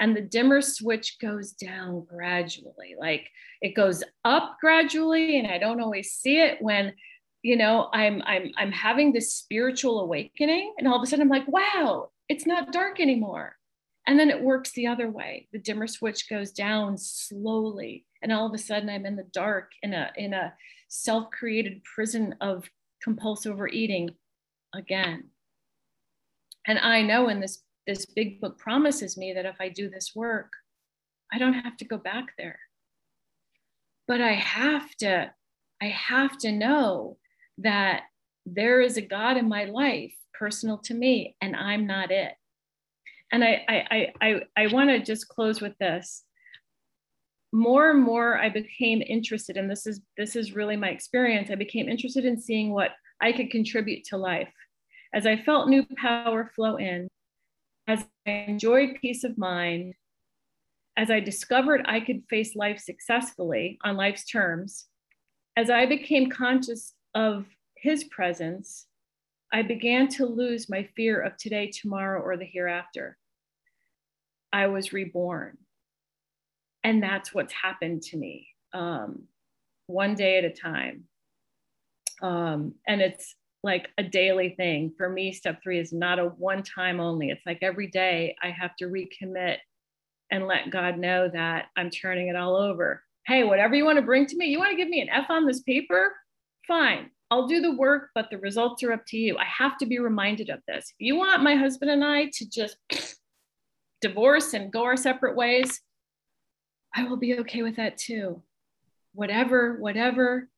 And 0.00 0.16
the 0.16 0.22
dimmer 0.22 0.62
switch 0.62 1.18
goes 1.20 1.52
down 1.52 2.04
gradually, 2.08 2.96
like 2.98 3.28
it 3.60 3.74
goes 3.74 4.02
up 4.24 4.56
gradually, 4.60 5.38
and 5.38 5.46
I 5.46 5.58
don't 5.58 5.80
always 5.80 6.12
see 6.12 6.40
it 6.40 6.60
when 6.60 6.94
you 7.44 7.56
know 7.56 7.88
i'm 7.92 8.22
i'm 8.24 8.52
i'm 8.56 8.70
having 8.70 9.12
this 9.12 9.34
spiritual 9.34 9.98
awakening 9.98 10.72
and 10.78 10.86
all 10.86 10.94
of 10.94 11.02
a 11.02 11.06
sudden 11.06 11.24
i'm 11.24 11.28
like 11.28 11.48
wow 11.48 12.08
it's 12.32 12.46
not 12.46 12.72
dark 12.72 12.98
anymore. 12.98 13.56
And 14.06 14.18
then 14.18 14.30
it 14.30 14.42
works 14.42 14.72
the 14.72 14.86
other 14.86 15.08
way. 15.08 15.48
The 15.52 15.58
dimmer 15.58 15.86
switch 15.86 16.28
goes 16.28 16.50
down 16.50 16.98
slowly. 16.98 18.04
And 18.20 18.32
all 18.32 18.46
of 18.46 18.54
a 18.54 18.58
sudden 18.58 18.88
I'm 18.88 19.06
in 19.06 19.16
the 19.16 19.28
dark 19.32 19.70
in 19.82 19.94
a, 19.94 20.10
in 20.16 20.34
a 20.34 20.54
self-created 20.88 21.82
prison 21.84 22.34
of 22.40 22.68
compulsive 23.02 23.52
overeating 23.52 24.10
again. 24.74 25.30
And 26.66 26.78
I 26.78 27.02
know 27.02 27.28
in 27.28 27.40
this, 27.40 27.62
this 27.86 28.06
big 28.06 28.40
book 28.40 28.58
promises 28.58 29.16
me 29.16 29.32
that 29.34 29.46
if 29.46 29.56
I 29.60 29.68
do 29.68 29.88
this 29.88 30.12
work, 30.14 30.52
I 31.32 31.38
don't 31.38 31.54
have 31.54 31.76
to 31.78 31.84
go 31.84 31.98
back 31.98 32.34
there. 32.36 32.58
But 34.06 34.20
I 34.20 34.32
have 34.32 34.94
to, 34.96 35.32
I 35.80 35.86
have 35.86 36.38
to 36.38 36.52
know 36.52 37.18
that 37.58 38.02
there 38.46 38.80
is 38.80 38.96
a 38.96 39.02
God 39.02 39.36
in 39.36 39.48
my 39.48 39.64
life 39.64 40.14
personal 40.34 40.78
to 40.78 40.94
me 40.94 41.36
and 41.40 41.54
I'm 41.54 41.86
not 41.86 42.10
it. 42.10 42.34
And 43.32 43.42
I, 43.42 43.64
I, 43.68 43.84
I, 43.90 44.12
I, 44.20 44.40
I 44.56 44.66
want 44.68 44.90
to 44.90 45.00
just 45.00 45.28
close 45.28 45.60
with 45.60 45.76
this. 45.78 46.22
More 47.50 47.90
and 47.90 48.02
more 48.02 48.38
I 48.38 48.48
became 48.48 49.02
interested, 49.02 49.56
and 49.56 49.70
this 49.70 49.86
is 49.86 50.00
this 50.16 50.36
is 50.36 50.54
really 50.54 50.76
my 50.76 50.88
experience. 50.88 51.50
I 51.50 51.54
became 51.54 51.88
interested 51.88 52.24
in 52.24 52.40
seeing 52.40 52.72
what 52.72 52.92
I 53.20 53.32
could 53.32 53.50
contribute 53.50 54.04
to 54.04 54.16
life. 54.16 54.52
As 55.14 55.26
I 55.26 55.36
felt 55.36 55.68
new 55.68 55.84
power 55.96 56.50
flow 56.54 56.76
in, 56.76 57.08
as 57.86 58.04
I 58.26 58.30
enjoyed 58.48 58.98
peace 59.00 59.24
of 59.24 59.36
mind, 59.36 59.94
as 60.96 61.10
I 61.10 61.20
discovered 61.20 61.82
I 61.84 62.00
could 62.00 62.22
face 62.30 62.56
life 62.56 62.78
successfully 62.78 63.78
on 63.82 63.96
life's 63.96 64.24
terms, 64.24 64.86
as 65.56 65.68
I 65.68 65.84
became 65.86 66.30
conscious 66.30 66.94
of 67.14 67.46
his 67.76 68.04
presence, 68.04 68.86
I 69.52 69.62
began 69.62 70.08
to 70.08 70.24
lose 70.24 70.70
my 70.70 70.88
fear 70.96 71.20
of 71.20 71.36
today, 71.36 71.70
tomorrow, 71.70 72.22
or 72.22 72.38
the 72.38 72.46
hereafter. 72.46 73.18
I 74.52 74.66
was 74.66 74.92
reborn. 74.92 75.58
And 76.84 77.02
that's 77.02 77.32
what's 77.32 77.52
happened 77.52 78.02
to 78.04 78.16
me, 78.16 78.48
um, 78.72 79.24
one 79.86 80.14
day 80.14 80.38
at 80.38 80.44
a 80.44 80.50
time. 80.50 81.04
Um, 82.20 82.74
and 82.86 83.00
it's 83.00 83.34
like 83.62 83.88
a 83.98 84.02
daily 84.02 84.50
thing. 84.56 84.92
For 84.96 85.08
me, 85.08 85.32
step 85.32 85.62
three 85.62 85.78
is 85.78 85.92
not 85.92 86.18
a 86.18 86.24
one 86.24 86.62
time 86.62 87.00
only. 87.00 87.30
It's 87.30 87.46
like 87.46 87.58
every 87.62 87.86
day 87.86 88.36
I 88.42 88.50
have 88.50 88.74
to 88.76 88.86
recommit 88.86 89.58
and 90.30 90.46
let 90.46 90.70
God 90.70 90.98
know 90.98 91.28
that 91.32 91.66
I'm 91.76 91.90
turning 91.90 92.28
it 92.28 92.36
all 92.36 92.56
over. 92.56 93.02
Hey, 93.26 93.44
whatever 93.44 93.74
you 93.74 93.84
want 93.84 93.98
to 93.98 94.04
bring 94.04 94.26
to 94.26 94.36
me, 94.36 94.46
you 94.46 94.58
want 94.58 94.70
to 94.70 94.76
give 94.76 94.88
me 94.88 95.00
an 95.00 95.08
F 95.08 95.26
on 95.30 95.46
this 95.46 95.60
paper? 95.60 96.12
Fine. 96.66 97.10
I'll 97.30 97.46
do 97.46 97.60
the 97.60 97.76
work, 97.76 98.10
but 98.14 98.28
the 98.30 98.38
results 98.38 98.82
are 98.82 98.92
up 98.92 99.06
to 99.08 99.16
you. 99.16 99.38
I 99.38 99.44
have 99.44 99.78
to 99.78 99.86
be 99.86 99.98
reminded 99.98 100.50
of 100.50 100.60
this. 100.66 100.92
If 100.98 101.06
you 101.06 101.16
want 101.16 101.42
my 101.42 101.54
husband 101.54 101.90
and 101.90 102.04
I 102.04 102.30
to 102.34 102.48
just 102.48 102.76
divorce 104.02 104.52
and 104.52 104.72
go 104.72 104.84
our 104.84 104.96
separate 104.96 105.36
ways, 105.36 105.80
I 106.94 107.04
will 107.04 107.16
be 107.16 107.38
okay 107.40 107.62
with 107.62 107.76
that 107.76 107.96
too. 107.96 108.42
Whatever, 109.14 109.78
whatever, 109.78 110.48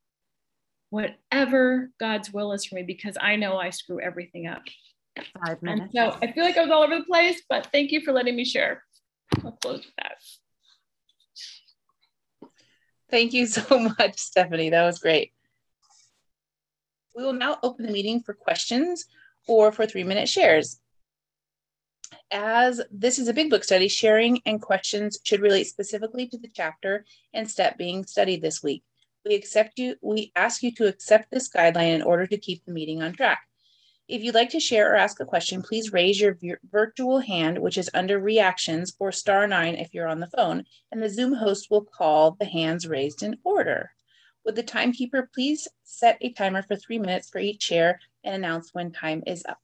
whatever 0.91 1.91
God's 2.01 2.33
will 2.33 2.53
is 2.53 2.65
for 2.65 2.75
me, 2.75 2.83
because 2.83 3.17
I 3.21 3.37
know 3.37 3.57
I 3.57 3.71
screw 3.71 4.01
everything 4.01 4.47
up. 4.47 4.63
Five 5.47 5.63
minutes. 5.63 5.95
And 5.95 6.13
so 6.13 6.19
I 6.21 6.33
feel 6.33 6.45
like 6.45 6.57
I 6.57 6.63
was 6.63 6.71
all 6.71 6.83
over 6.83 6.99
the 6.99 7.05
place, 7.05 7.43
but 7.49 7.69
thank 7.71 7.93
you 7.93 8.01
for 8.01 8.13
letting 8.13 8.35
me 8.35 8.45
share. 8.45 8.83
I'll 9.45 9.53
close 9.53 9.85
with 9.85 9.95
that. 9.99 10.17
Thank 13.11 13.33
you 13.33 13.47
so 13.47 13.79
much, 13.99 14.19
Stephanie. 14.19 14.71
That 14.71 14.85
was 14.85 14.99
great. 14.99 15.33
We 17.15 17.23
will 17.23 17.33
now 17.33 17.59
open 17.63 17.87
the 17.87 17.93
meeting 17.93 18.21
for 18.21 18.35
questions 18.35 19.07
or 19.47 19.71
for 19.71 19.87
three 19.87 20.03
minute 20.03 20.29
shares. 20.29 20.81
As 22.31 22.81
this 22.91 23.19
is 23.19 23.29
a 23.29 23.35
big 23.35 23.51
book 23.51 23.65
study, 23.65 23.89
sharing 23.89 24.41
and 24.45 24.61
questions 24.61 25.19
should 25.23 25.41
relate 25.41 25.65
specifically 25.65 26.27
to 26.29 26.39
the 26.39 26.51
chapter 26.53 27.05
and 27.33 27.51
step 27.51 27.79
being 27.79 28.05
studied 28.05 28.43
this 28.43 28.63
week. 28.63 28.83
We 29.25 29.35
accept 29.35 29.79
you, 29.79 29.97
we 30.03 30.33
ask 30.37 30.63
you 30.63 30.73
to 30.73 30.87
accept 30.87 31.31
this 31.31 31.49
guideline 31.49 31.95
in 31.95 32.03
order 32.03 32.27
to 32.27 32.37
keep 32.37 32.65
the 32.65 32.73
meeting 32.73 33.03
on 33.03 33.13
track. 33.13 33.41
If 34.07 34.23
you'd 34.23 34.35
like 34.35 34.51
to 34.51 34.61
share 34.61 34.93
or 34.93 34.97
ask 34.97 35.19
a 35.21 35.25
question, 35.25 35.63
please 35.63 35.93
raise 35.93 36.21
your 36.21 36.37
virtual 36.71 37.21
hand, 37.21 37.59
which 37.59 37.79
is 37.79 37.89
under 37.95 38.19
reactions, 38.19 38.95
or 38.99 39.11
star 39.13 39.47
nine 39.47 39.77
if 39.77 39.95
you're 39.95 40.09
on 40.09 40.21
the 40.21 40.27
phone, 40.27 40.65
and 40.93 41.03
the 41.03 41.09
Zoom 41.09 41.33
host 41.33 41.71
will 41.71 41.85
call 41.85 42.33
the 42.33 42.45
hands 42.45 42.87
raised 42.87 43.23
in 43.23 43.39
order. 43.45 43.93
Would 44.45 44.57
the 44.57 44.63
timekeeper 44.63 45.31
please 45.33 45.67
set 45.85 46.19
a 46.21 46.33
timer 46.33 46.63
for 46.63 46.77
three 46.77 46.99
minutes 46.99 47.31
for 47.31 47.39
each 47.39 47.61
chair 47.61 47.99
and 48.23 48.35
announce 48.35 48.75
when 48.75 48.93
time 48.93 49.23
is 49.27 49.43
up? 49.49 49.59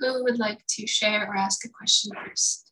Who 0.00 0.22
would 0.22 0.38
like 0.38 0.64
to 0.68 0.86
share 0.86 1.26
or 1.28 1.36
ask 1.36 1.64
a 1.64 1.68
question 1.68 2.12
first? 2.24 2.70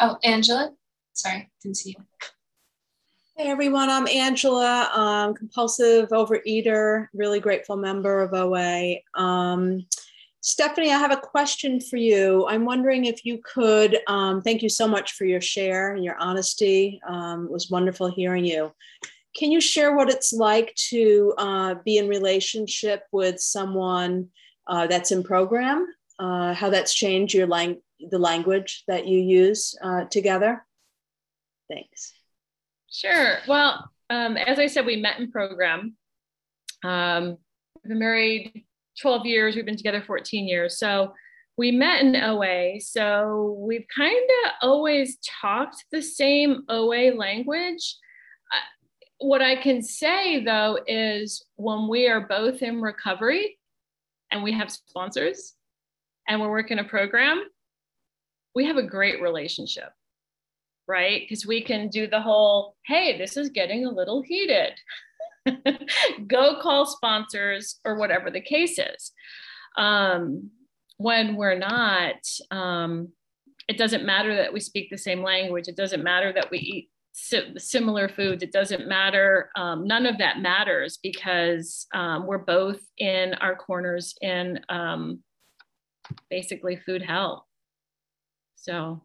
Oh, 0.00 0.18
Angela. 0.24 0.72
Sorry, 1.12 1.48
didn't 1.62 1.76
see 1.76 1.96
you. 1.96 2.04
Hey 3.36 3.50
everyone, 3.50 3.90
I'm 3.90 4.08
Angela, 4.08 4.90
um, 4.94 5.34
compulsive 5.34 6.08
overeater, 6.08 7.06
really 7.12 7.38
grateful 7.38 7.76
member 7.76 8.22
of 8.22 8.32
OA. 8.32 8.96
Um, 9.14 9.86
Stephanie, 10.40 10.90
I 10.90 10.98
have 10.98 11.12
a 11.12 11.16
question 11.18 11.80
for 11.80 11.98
you. 11.98 12.46
I'm 12.48 12.64
wondering 12.64 13.04
if 13.04 13.24
you 13.24 13.40
could, 13.44 13.98
um, 14.06 14.40
thank 14.40 14.62
you 14.62 14.68
so 14.68 14.88
much 14.88 15.12
for 15.12 15.24
your 15.26 15.40
share 15.40 15.94
and 15.94 16.04
your 16.04 16.16
honesty. 16.18 17.00
Um, 17.06 17.44
it 17.44 17.52
was 17.52 17.70
wonderful 17.70 18.10
hearing 18.10 18.44
you. 18.44 18.72
Can 19.36 19.52
you 19.52 19.60
share 19.60 19.94
what 19.94 20.08
it's 20.08 20.32
like 20.32 20.74
to 20.90 21.34
uh, 21.36 21.74
be 21.84 21.98
in 21.98 22.08
relationship 22.08 23.04
with 23.12 23.38
someone 23.38 24.28
uh, 24.66 24.86
that's 24.86 25.10
in 25.10 25.22
program? 25.22 25.86
Uh, 26.18 26.54
how 26.54 26.70
that's 26.70 26.94
changed 26.94 27.34
your 27.34 27.46
lang- 27.46 27.82
the 28.10 28.18
language 28.18 28.84
that 28.88 29.06
you 29.06 29.18
use 29.20 29.76
uh, 29.82 30.04
together? 30.04 30.64
Thanks. 31.70 32.14
Sure. 32.90 33.38
Well, 33.46 33.90
um, 34.08 34.36
as 34.36 34.58
I 34.58 34.66
said, 34.68 34.86
we 34.86 34.96
met 34.96 35.18
in 35.18 35.30
program. 35.30 35.96
Um, 36.84 37.36
we've 37.82 37.90
been 37.90 37.98
married 37.98 38.64
12 39.00 39.26
years. 39.26 39.56
We've 39.56 39.66
been 39.66 39.76
together 39.76 40.02
14 40.06 40.48
years. 40.48 40.78
So 40.78 41.12
we 41.58 41.72
met 41.72 42.02
in 42.02 42.16
OA. 42.16 42.80
So 42.80 43.56
we've 43.58 43.86
kind 43.94 44.16
of 44.44 44.52
always 44.62 45.18
talked 45.42 45.84
the 45.90 46.02
same 46.02 46.62
OA 46.68 47.14
language. 47.14 47.96
What 49.18 49.42
I 49.42 49.56
can 49.56 49.82
say 49.82 50.44
though 50.44 50.78
is 50.86 51.44
when 51.56 51.88
we 51.88 52.08
are 52.08 52.26
both 52.26 52.62
in 52.62 52.80
recovery 52.80 53.58
and 54.30 54.42
we 54.42 54.52
have 54.52 54.70
sponsors 54.70 55.54
and 56.28 56.40
we're 56.40 56.50
working 56.50 56.78
a 56.78 56.84
program, 56.84 57.42
we 58.54 58.66
have 58.66 58.76
a 58.76 58.82
great 58.82 59.22
relationship, 59.22 59.90
right? 60.86 61.22
Because 61.22 61.46
we 61.46 61.62
can 61.62 61.88
do 61.88 62.06
the 62.06 62.20
whole, 62.20 62.76
hey, 62.86 63.16
this 63.16 63.36
is 63.36 63.48
getting 63.50 63.86
a 63.86 63.90
little 63.90 64.22
heated. 64.22 64.72
Go 66.26 66.60
call 66.60 66.86
sponsors 66.86 67.78
or 67.84 67.96
whatever 67.96 68.30
the 68.30 68.40
case 68.40 68.78
is. 68.78 69.12
Um, 69.76 70.50
when 70.98 71.36
we're 71.36 71.58
not, 71.58 72.16
um, 72.50 73.08
it 73.68 73.78
doesn't 73.78 74.06
matter 74.06 74.34
that 74.36 74.52
we 74.52 74.60
speak 74.60 74.90
the 74.90 74.98
same 74.98 75.22
language. 75.22 75.68
It 75.68 75.76
doesn't 75.76 76.02
matter 76.02 76.32
that 76.32 76.50
we 76.50 76.58
eat 76.58 76.90
similar 77.16 78.08
foods. 78.08 78.42
It 78.42 78.52
doesn't 78.52 78.86
matter. 78.86 79.50
Um, 79.56 79.86
none 79.86 80.06
of 80.06 80.18
that 80.18 80.40
matters 80.40 80.98
because 81.02 81.86
um, 81.94 82.26
we're 82.26 82.38
both 82.38 82.80
in 82.98 83.34
our 83.34 83.56
corners 83.56 84.14
in 84.20 84.60
um, 84.68 85.20
basically 86.28 86.76
food 86.76 87.02
hell. 87.02 87.46
So, 88.56 89.02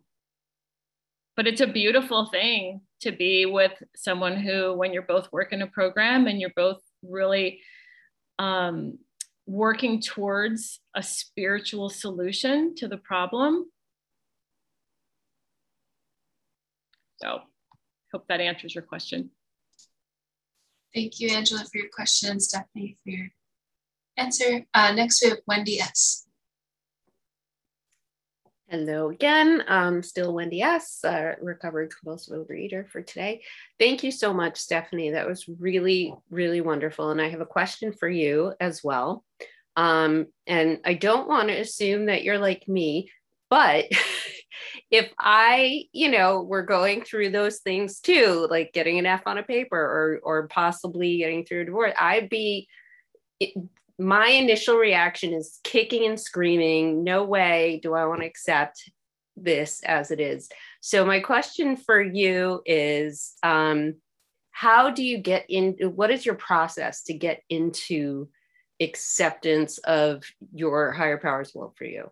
but 1.38 1.48
it's 1.48 1.62
a 1.62 1.68
beautiful 1.68 2.26
thing 2.26 2.82
to 3.02 3.12
be 3.12 3.46
with 3.46 3.72
someone 3.96 4.36
who, 4.36 4.74
when 4.74 4.92
you're 4.92 5.04
both 5.04 5.30
working 5.32 5.62
a 5.62 5.68
program 5.68 6.28
and 6.28 6.40
you're 6.40 6.52
both 6.56 6.82
really 7.04 7.62
um, 8.40 8.98
working 9.46 10.02
towards 10.02 10.82
a 10.96 11.02
spiritual 11.02 11.90
solution 11.90 12.76
to 12.76 12.88
the 12.88 12.98
problem. 12.98 13.66
So, 17.22 17.42
hope 18.12 18.28
that 18.28 18.42
answers 18.42 18.76
your 18.76 18.84
question. 18.84 19.32
Thank 20.94 21.20
you, 21.20 21.30
Angela, 21.30 21.62
for 21.62 21.78
your 21.78 21.90
question, 21.94 22.32
and 22.32 22.42
Stephanie 22.42 22.98
for 23.04 23.10
your 23.10 23.28
answer. 24.18 24.66
Uh, 24.74 24.92
next, 24.92 25.24
we 25.24 25.30
have 25.30 25.40
Wendy 25.48 25.80
S. 25.80 26.26
Hello 28.72 29.10
again. 29.10 29.64
Um, 29.68 30.02
still 30.02 30.34
Wendy 30.34 30.62
S., 30.62 31.04
uh, 31.04 31.34
recovered 31.42 31.94
compulsive 31.94 32.38
overeater 32.38 32.88
for 32.88 33.02
today. 33.02 33.42
Thank 33.80 34.02
you 34.02 34.12
so 34.12 34.34
much, 34.34 34.58
Stephanie. 34.58 35.12
That 35.12 35.28
was 35.28 35.46
really, 35.60 36.14
really 36.30 36.62
wonderful. 36.62 37.10
And 37.10 37.22
I 37.22 37.28
have 37.30 37.42
a 37.42 37.46
question 37.46 37.92
for 37.92 38.08
you 38.08 38.54
as 38.62 38.82
well. 38.82 39.26
Um, 39.76 40.28
and 40.48 40.80
I 40.86 40.94
don't 40.94 41.28
want 41.28 41.50
to 41.50 41.60
assume 41.60 42.06
that 42.06 42.24
you're 42.24 42.40
like 42.40 42.66
me, 42.68 43.12
but 43.50 43.86
if 44.92 45.12
I, 45.18 45.86
you 45.94 46.12
know, 46.12 46.44
were 46.44 46.64
going 46.64 47.04
through 47.04 47.32
those 47.32 47.60
things 47.60 48.00
too, 48.02 48.46
like 48.50 48.74
getting 48.74 49.00
an 49.00 49.06
F 49.06 49.24
on 49.26 49.38
a 49.38 49.44
paper 49.44 49.80
or 49.80 50.20
or 50.24 50.48
possibly 50.48 51.18
getting 51.18 51.46
through 51.46 51.62
a 51.62 51.66
divorce, 51.66 51.94
I'd 51.98 52.30
be 52.30 52.68
my 53.98 54.28
initial 54.28 54.78
reaction 54.78 55.34
is 55.34 55.60
kicking 55.64 56.06
and 56.06 56.20
screaming, 56.20 57.04
no 57.04 57.24
way 57.24 57.80
do 57.82 57.94
I 57.94 58.06
want 58.06 58.22
to 58.22 58.28
accept 58.28 58.90
this 59.38 59.82
as 59.84 60.12
it 60.12 60.20
is. 60.20 60.50
So, 60.82 61.06
my 61.06 61.20
question 61.20 61.78
for 61.78 62.02
you 62.02 62.62
is 62.66 63.34
um, 63.44 63.96
how 64.52 64.90
do 64.90 65.04
you 65.04 65.20
get 65.20 65.46
in? 65.50 65.78
What 65.96 66.12
is 66.12 66.26
your 66.26 66.36
process 66.36 67.04
to 67.04 67.14
get 67.14 67.42
into 67.50 68.28
acceptance 68.82 69.78
of 69.80 70.24
your 70.54 70.92
higher 70.92 71.18
powers 71.18 71.54
will 71.56 71.74
for 71.78 71.86
you? 71.86 72.12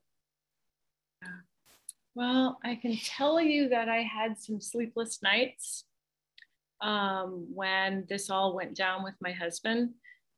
Well, 2.16 2.60
I 2.64 2.76
can 2.76 2.98
tell 2.98 3.40
you 3.40 3.70
that 3.70 3.88
I 3.88 4.02
had 4.04 4.40
some 4.40 4.60
sleepless 4.60 5.22
nights 5.22 5.86
um, 6.82 7.48
when 7.54 8.06
this 8.10 8.30
all 8.30 8.56
went 8.56 8.76
down 8.76 9.04
with 9.04 9.16
my 9.22 9.32
husband. 9.32 9.92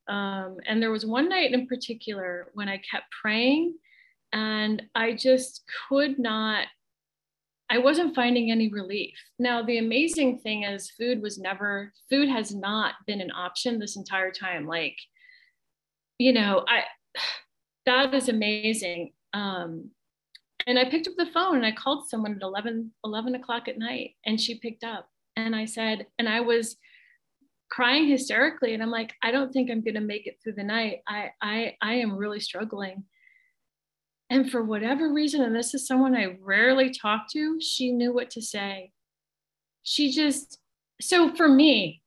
Um, 0.08 0.58
and 0.66 0.82
there 0.82 0.92
was 0.92 1.06
one 1.06 1.30
night 1.30 1.54
in 1.54 1.68
particular 1.68 2.50
when 2.54 2.68
I 2.68 2.78
kept 2.78 3.06
praying 3.22 3.76
and 4.34 4.82
I 4.96 5.14
just 5.14 5.64
could 5.88 6.18
not, 6.20 6.68
I 7.70 7.78
wasn't 7.78 8.16
finding 8.16 8.52
any 8.52 8.70
relief. 8.70 9.16
Now, 9.40 9.62
the 9.62 9.78
amazing 9.78 10.40
thing 10.40 10.64
is, 10.64 10.90
food 10.90 11.22
was 11.22 11.38
never, 11.38 11.94
food 12.10 12.28
has 12.30 12.54
not 12.54 12.96
been 13.08 13.22
an 13.22 13.32
option 13.32 13.80
this 13.80 13.96
entire 13.96 14.32
time. 14.32 14.66
Like, 14.66 14.98
you 16.18 16.34
know, 16.34 16.66
I, 16.68 16.84
that 17.86 18.14
is 18.14 18.30
amazing. 18.30 19.14
Um, 19.34 19.92
and 20.68 20.80
I 20.80 20.90
picked 20.90 21.08
up 21.08 21.16
the 21.18 21.32
phone 21.34 21.58
and 21.58 21.66
I 21.66 21.72
called 21.72 22.08
someone 22.10 22.36
at 22.36 22.42
11, 22.42 22.92
11 23.04 23.36
o'clock 23.36 23.68
at 23.68 23.78
night 23.78 24.12
and 24.26 24.40
she 24.40 24.60
picked 24.60 24.84
up. 24.84 25.10
And 25.36 25.56
I 25.56 25.66
said, 25.66 26.08
and 26.20 26.28
I 26.28 26.42
was 26.42 26.78
crying 27.70 28.08
hysterically. 28.08 28.74
And 28.74 28.84
I'm 28.84 28.92
like, 28.92 29.14
I 29.24 29.32
don't 29.32 29.52
think 29.52 29.72
I'm 29.72 29.82
going 29.82 29.96
to 29.96 30.02
make 30.02 30.28
it 30.28 30.38
through 30.44 30.54
the 30.54 30.64
night. 30.64 31.00
I, 31.08 31.30
I, 31.42 31.76
I 31.82 31.94
am 31.96 32.18
really 32.18 32.40
struggling. 32.40 33.06
And 34.30 34.50
for 34.50 34.64
whatever 34.64 35.12
reason, 35.12 35.42
and 35.42 35.56
this 35.56 35.74
is 35.74 35.88
someone 35.88 36.16
I 36.16 36.38
rarely 36.42 36.90
talk 36.90 37.30
to, 37.34 37.60
she 37.60 37.92
knew 37.92 38.14
what 38.14 38.30
to 38.32 38.42
say. 38.42 38.92
She 39.84 40.12
just, 40.12 40.60
so 41.02 41.36
for 41.36 41.48
me, 41.48 42.02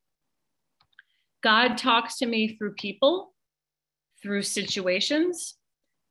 God 1.43 1.77
talks 1.77 2.17
to 2.19 2.27
me 2.27 2.57
through 2.57 2.75
people, 2.75 3.35
through 4.23 4.43
situations. 4.43 5.57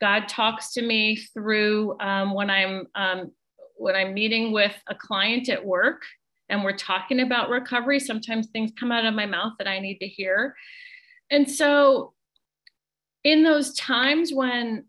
God 0.04 0.28
talks 0.28 0.74
to 0.74 0.82
me 0.82 1.16
through 1.34 1.98
um, 2.02 2.34
when 2.34 2.50
I'm 2.50 2.88
um, 2.94 3.32
when 3.78 3.96
I'm 3.96 4.14
meeting 4.14 4.52
with 4.52 4.76
a 4.90 4.94
client 4.94 5.48
at 5.48 5.66
work 5.66 6.02
and 6.50 6.62
we're 6.62 6.76
talking 6.76 7.22
about 7.22 7.50
recovery. 7.50 8.02
Sometimes 8.02 8.48
things 8.48 8.74
come 8.78 8.92
out 8.92 9.06
of 9.06 9.14
my 9.14 9.26
mouth 9.26 9.54
that 9.60 9.68
I 9.70 9.80
need 9.80 10.00
to 10.00 10.08
hear, 10.08 10.58
and 11.32 11.50
so 11.50 12.12
in 13.24 13.44
those 13.44 13.74
times 13.76 14.34
when 14.34 14.84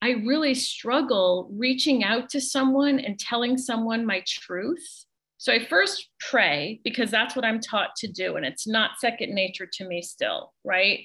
I 0.00 0.12
really 0.24 0.54
struggle 0.54 1.50
reaching 1.52 2.02
out 2.02 2.30
to 2.30 2.40
someone 2.40 2.98
and 2.98 3.18
telling 3.18 3.58
someone 3.58 4.06
my 4.06 4.22
truth. 4.26 5.04
So 5.36 5.52
I 5.52 5.62
first 5.62 6.08
pray 6.30 6.80
because 6.84 7.10
that's 7.10 7.36
what 7.36 7.44
I'm 7.44 7.60
taught 7.60 7.94
to 7.96 8.08
do. 8.10 8.36
And 8.36 8.46
it's 8.46 8.66
not 8.66 8.98
second 8.98 9.34
nature 9.34 9.68
to 9.74 9.86
me 9.86 10.00
still, 10.00 10.54
right? 10.64 11.00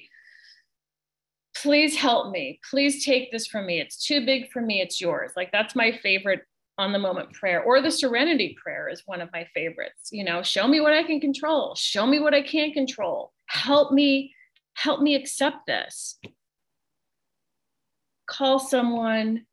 Please 1.56 1.96
help 1.96 2.30
me. 2.30 2.58
Please 2.68 3.04
take 3.04 3.30
this 3.30 3.46
from 3.46 3.66
me. 3.66 3.80
It's 3.80 4.04
too 4.04 4.24
big 4.24 4.50
for 4.50 4.60
me. 4.62 4.80
It's 4.80 5.00
yours. 5.00 5.32
Like 5.36 5.52
that's 5.52 5.76
my 5.76 5.92
favorite 6.02 6.42
on 6.78 6.92
the 6.92 6.98
moment 6.98 7.32
prayer. 7.34 7.62
Or 7.62 7.82
the 7.82 7.90
serenity 7.90 8.56
prayer 8.62 8.88
is 8.88 9.02
one 9.04 9.20
of 9.20 9.30
my 9.32 9.46
favorites. 9.54 10.08
You 10.10 10.24
know, 10.24 10.42
show 10.42 10.66
me 10.66 10.80
what 10.80 10.94
I 10.94 11.02
can 11.02 11.20
control, 11.20 11.74
show 11.74 12.06
me 12.06 12.18
what 12.18 12.34
I 12.34 12.42
can't 12.42 12.72
control. 12.72 13.32
Help 13.46 13.92
me, 13.92 14.34
help 14.74 15.00
me 15.00 15.14
accept 15.14 15.66
this 15.66 16.18
call 18.32 18.58
someone, 18.58 19.44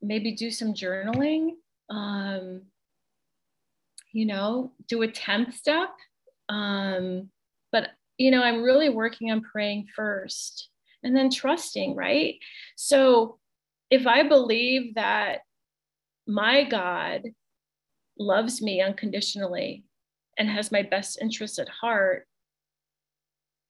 maybe 0.00 0.32
do 0.32 0.50
some 0.50 0.74
journaling, 0.74 1.50
um, 1.90 2.62
you 4.12 4.26
know, 4.26 4.72
do 4.88 5.02
a 5.02 5.08
10th 5.08 5.54
step. 5.54 5.90
Um, 6.48 7.30
but, 7.72 7.88
you 8.18 8.30
know, 8.30 8.42
I'm 8.42 8.62
really 8.62 8.88
working 8.88 9.30
on 9.30 9.42
praying 9.42 9.88
first 9.94 10.68
and 11.02 11.16
then 11.16 11.30
trusting, 11.30 11.94
right? 11.94 12.36
So 12.76 13.38
if 13.90 14.06
I 14.06 14.26
believe 14.26 14.94
that 14.94 15.40
my 16.26 16.64
God 16.64 17.22
loves 18.18 18.62
me 18.62 18.80
unconditionally 18.80 19.84
and 20.38 20.48
has 20.48 20.72
my 20.72 20.82
best 20.82 21.20
interests 21.20 21.58
at 21.58 21.68
heart, 21.68 22.26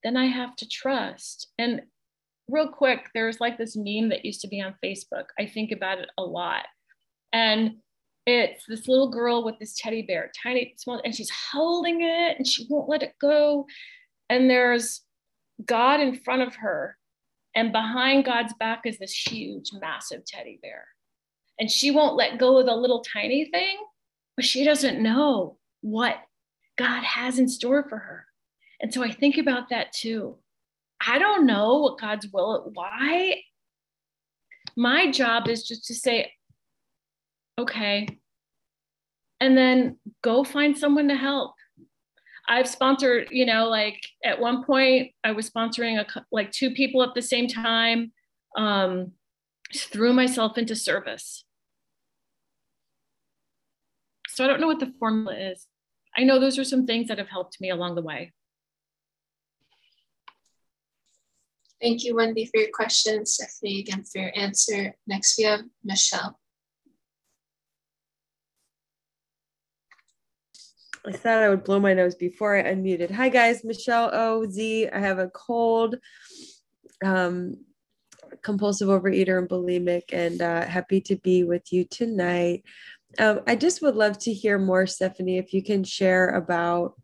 then 0.04 0.16
I 0.16 0.26
have 0.26 0.56
to 0.56 0.68
trust. 0.68 1.48
And 1.58 1.82
real 2.48 2.68
quick, 2.68 3.08
there's 3.14 3.40
like 3.40 3.58
this 3.58 3.76
meme 3.76 4.10
that 4.10 4.24
used 4.24 4.40
to 4.42 4.48
be 4.48 4.60
on 4.60 4.74
Facebook. 4.84 5.24
I 5.38 5.46
think 5.46 5.72
about 5.72 5.98
it 5.98 6.08
a 6.18 6.22
lot. 6.22 6.66
And 7.32 7.76
it's 8.26 8.64
this 8.66 8.86
little 8.86 9.10
girl 9.10 9.44
with 9.44 9.58
this 9.58 9.74
teddy 9.76 10.02
bear, 10.02 10.30
tiny, 10.42 10.74
small, 10.76 11.00
and 11.04 11.14
she's 11.14 11.30
holding 11.52 12.02
it 12.02 12.36
and 12.36 12.46
she 12.46 12.66
won't 12.68 12.88
let 12.88 13.02
it 13.02 13.14
go. 13.20 13.66
And 14.28 14.48
there's 14.48 15.00
God 15.64 16.00
in 16.00 16.14
front 16.20 16.42
of 16.42 16.54
her. 16.56 16.96
And 17.54 17.72
behind 17.72 18.24
God's 18.24 18.54
back 18.54 18.82
is 18.86 18.98
this 18.98 19.12
huge, 19.12 19.72
massive 19.72 20.24
teddy 20.24 20.58
bear. 20.62 20.86
And 21.58 21.70
she 21.70 21.90
won't 21.90 22.16
let 22.16 22.38
go 22.38 22.58
of 22.58 22.66
the 22.66 22.74
little 22.74 23.02
tiny 23.02 23.44
thing, 23.44 23.76
but 24.36 24.44
she 24.44 24.64
doesn't 24.64 25.02
know 25.02 25.58
what 25.82 26.16
God 26.78 27.02
has 27.04 27.38
in 27.38 27.48
store 27.48 27.86
for 27.88 27.98
her. 27.98 28.26
And 28.80 28.92
so 28.92 29.02
I 29.02 29.12
think 29.12 29.36
about 29.38 29.68
that 29.68 29.92
too. 29.92 30.38
I 31.06 31.18
don't 31.18 31.46
know 31.46 31.78
what 31.78 32.00
God's 32.00 32.28
will, 32.32 32.70
why. 32.74 33.42
My 34.76 35.10
job 35.10 35.48
is 35.48 35.66
just 35.66 35.84
to 35.86 35.94
say, 35.94 36.32
okay, 37.58 38.08
and 39.40 39.56
then 39.56 39.98
go 40.22 40.44
find 40.44 40.78
someone 40.78 41.08
to 41.08 41.16
help. 41.16 41.54
I've 42.52 42.68
sponsored, 42.68 43.28
you 43.30 43.46
know, 43.46 43.68
like 43.70 43.98
at 44.22 44.38
one 44.38 44.62
point 44.62 45.12
I 45.24 45.32
was 45.32 45.48
sponsoring 45.48 45.98
a, 45.98 46.24
like 46.30 46.50
two 46.50 46.72
people 46.72 47.02
at 47.02 47.14
the 47.14 47.22
same 47.22 47.48
time. 47.48 48.12
Um, 48.58 49.12
threw 49.74 50.12
myself 50.12 50.58
into 50.58 50.76
service. 50.76 51.44
So 54.28 54.44
I 54.44 54.48
don't 54.48 54.60
know 54.60 54.66
what 54.66 54.80
the 54.80 54.92
formula 54.98 55.34
is. 55.34 55.66
I 56.14 56.24
know 56.24 56.38
those 56.38 56.58
are 56.58 56.64
some 56.64 56.84
things 56.84 57.08
that 57.08 57.16
have 57.16 57.28
helped 57.28 57.58
me 57.58 57.70
along 57.70 57.94
the 57.94 58.02
way. 58.02 58.32
Thank 61.80 62.04
you, 62.04 62.14
Wendy, 62.14 62.44
for 62.44 62.60
your 62.60 62.70
question. 62.72 63.24
Stephanie, 63.24 63.80
again, 63.80 64.04
for 64.04 64.20
your 64.20 64.32
answer. 64.36 64.94
Next, 65.06 65.38
we 65.38 65.44
have 65.44 65.62
Michelle. 65.82 66.38
I 71.04 71.12
thought 71.12 71.42
I 71.42 71.48
would 71.48 71.64
blow 71.64 71.80
my 71.80 71.94
nose 71.94 72.14
before 72.14 72.56
I 72.56 72.62
unmuted. 72.62 73.10
Hi, 73.10 73.28
guys. 73.28 73.64
Michelle 73.64 74.10
O. 74.12 74.46
Z. 74.48 74.88
I 74.88 75.00
have 75.00 75.18
a 75.18 75.28
cold, 75.28 75.96
um, 77.04 77.56
compulsive 78.42 78.88
overeater 78.88 79.38
and 79.38 79.48
bulimic, 79.48 80.12
and 80.12 80.40
uh, 80.40 80.64
happy 80.64 81.00
to 81.02 81.16
be 81.16 81.42
with 81.42 81.72
you 81.72 81.84
tonight. 81.84 82.62
Um, 83.18 83.40
I 83.48 83.56
just 83.56 83.82
would 83.82 83.96
love 83.96 84.16
to 84.20 84.32
hear 84.32 84.58
more, 84.58 84.86
Stephanie, 84.86 85.38
if 85.38 85.52
you 85.52 85.62
can 85.62 85.82
share 85.82 86.28
about. 86.28 86.94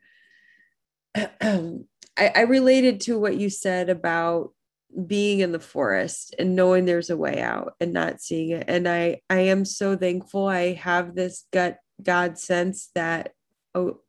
I, 2.18 2.32
I 2.34 2.40
related 2.42 3.00
to 3.02 3.18
what 3.18 3.36
you 3.36 3.50
said 3.50 3.88
about 3.90 4.52
being 5.06 5.40
in 5.40 5.52
the 5.52 5.60
forest 5.60 6.34
and 6.38 6.56
knowing 6.56 6.84
there's 6.84 7.10
a 7.10 7.16
way 7.16 7.40
out 7.40 7.74
and 7.78 7.92
not 7.92 8.22
seeing 8.22 8.50
it 8.50 8.64
and 8.68 8.88
i 8.88 9.20
i 9.28 9.40
am 9.40 9.62
so 9.64 9.94
thankful 9.94 10.46
i 10.46 10.72
have 10.72 11.14
this 11.14 11.44
gut 11.52 11.76
god 12.02 12.38
sense 12.38 12.88
that 12.94 13.32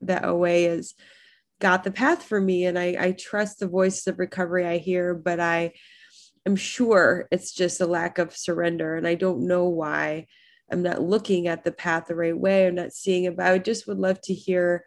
that 0.02 0.26
OA 0.26 0.68
is 0.76 0.94
got 1.60 1.84
the 1.84 1.92
path 1.92 2.24
for 2.24 2.40
me. 2.40 2.66
And 2.66 2.78
i 2.78 2.96
i 3.00 3.12
trust 3.12 3.60
the 3.60 3.68
voices 3.68 4.08
of 4.08 4.20
recovery 4.20 4.66
i 4.66 4.78
hear 4.78 5.14
but 5.14 5.40
i 5.40 5.74
am 6.46 6.56
sure 6.56 7.28
it's 7.32 7.52
just 7.52 7.82
a 7.82 7.86
lack 7.86 8.18
of 8.18 8.36
surrender. 8.36 8.96
And 8.96 9.08
i 9.08 9.16
don't 9.16 9.48
know 9.48 9.66
why 9.68 10.28
i'm 10.72 10.84
not 10.84 11.02
looking 11.02 11.48
at 11.48 11.64
the 11.64 11.72
path 11.72 12.06
the 12.08 12.16
right 12.16 12.38
way 12.38 12.68
i'm 12.68 12.76
not 12.76 12.94
seeing 12.94 13.26
it 13.26 13.36
but 13.36 13.48
i 13.48 13.58
just 13.58 13.88
would 13.88 14.00
love 14.00 14.22
to 14.22 14.34
hear 14.34 14.86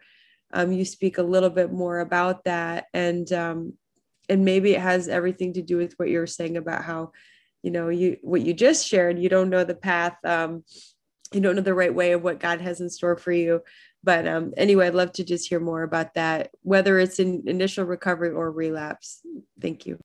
um, 0.53 0.71
you 0.71 0.85
speak 0.85 1.17
a 1.17 1.23
little 1.23 1.49
bit 1.49 1.71
more 1.73 1.99
about 1.99 2.43
that. 2.45 2.85
And 2.93 3.31
um, 3.33 3.73
and 4.29 4.45
maybe 4.45 4.73
it 4.73 4.79
has 4.79 5.09
everything 5.09 5.53
to 5.53 5.61
do 5.61 5.77
with 5.77 5.93
what 5.97 6.09
you 6.09 6.19
were 6.19 6.27
saying 6.27 6.55
about 6.55 6.83
how 6.83 7.11
you 7.63 7.71
know 7.71 7.89
you 7.89 8.17
what 8.21 8.41
you 8.41 8.53
just 8.53 8.87
shared. 8.87 9.19
You 9.19 9.29
don't 9.29 9.49
know 9.49 9.63
the 9.63 9.75
path 9.75 10.15
um 10.23 10.63
you 11.33 11.41
don't 11.41 11.55
know 11.55 11.63
the 11.63 11.73
right 11.73 11.93
way 11.93 12.11
of 12.11 12.21
what 12.21 12.39
god 12.39 12.61
has 12.61 12.79
in 12.79 12.89
store 12.91 13.17
for 13.17 13.31
you 13.31 13.61
but 14.03 14.27
um 14.27 14.53
anyway 14.57 14.87
i'd 14.87 14.95
love 14.95 15.11
to 15.11 15.23
just 15.23 15.47
hear 15.47 15.59
more 15.59 15.83
about 15.83 16.13
that 16.13 16.51
whether 16.61 16.99
it's 16.99 17.19
in 17.19 17.43
initial 17.47 17.85
recovery 17.85 18.31
or 18.31 18.51
relapse 18.51 19.21
thank 19.61 19.85
you 19.85 19.97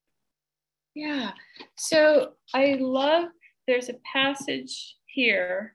yeah 0.94 1.32
so 1.76 2.32
i 2.54 2.76
love 2.80 3.26
there's 3.66 3.88
a 3.88 3.96
passage 4.12 4.96
here 5.06 5.74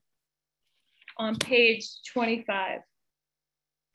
on 1.18 1.36
page 1.36 1.88
25 2.12 2.80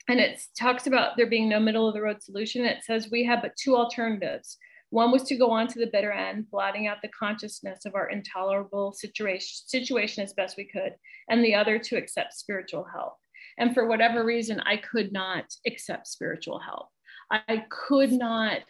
and 0.09 0.19
it 0.19 0.41
talks 0.57 0.87
about 0.87 1.15
there 1.15 1.27
being 1.27 1.47
no 1.47 1.59
middle 1.59 1.87
of 1.87 1.93
the 1.93 2.01
road 2.01 2.21
solution. 2.21 2.65
It 2.65 2.83
says 2.83 3.09
we 3.11 3.23
have 3.25 3.43
but 3.43 3.55
two 3.55 3.77
alternatives. 3.77 4.57
One 4.89 5.11
was 5.11 5.21
to 5.25 5.37
go 5.37 5.51
on 5.51 5.67
to 5.67 5.79
the 5.79 5.91
bitter 5.93 6.11
end, 6.11 6.49
blotting 6.49 6.87
out 6.87 6.97
the 7.03 7.09
consciousness 7.09 7.85
of 7.85 7.93
our 7.93 8.09
intolerable 8.09 8.91
situation, 8.91 9.67
situation 9.67 10.23
as 10.23 10.33
best 10.33 10.57
we 10.57 10.65
could, 10.65 10.95
and 11.29 11.45
the 11.45 11.53
other 11.53 11.77
to 11.77 11.95
accept 11.95 12.33
spiritual 12.33 12.87
help. 12.91 13.13
And 13.59 13.73
for 13.73 13.87
whatever 13.87 14.25
reason, 14.25 14.59
I 14.61 14.77
could 14.77 15.11
not 15.11 15.45
accept 15.67 16.07
spiritual 16.07 16.59
help. 16.59 16.87
I 17.31 17.65
could 17.69 18.11
not, 18.11 18.61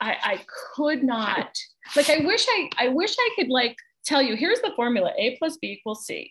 I, 0.00 0.16
I 0.22 0.40
could 0.76 1.02
not, 1.02 1.50
like 1.96 2.08
I 2.08 2.18
wish 2.18 2.46
I, 2.48 2.70
I 2.78 2.88
wish 2.88 3.16
I 3.18 3.30
could 3.36 3.48
like 3.48 3.76
tell 4.04 4.22
you, 4.22 4.36
here's 4.36 4.60
the 4.60 4.72
formula, 4.76 5.12
A 5.18 5.36
plus 5.38 5.56
B 5.56 5.72
equals 5.72 6.06
C. 6.06 6.30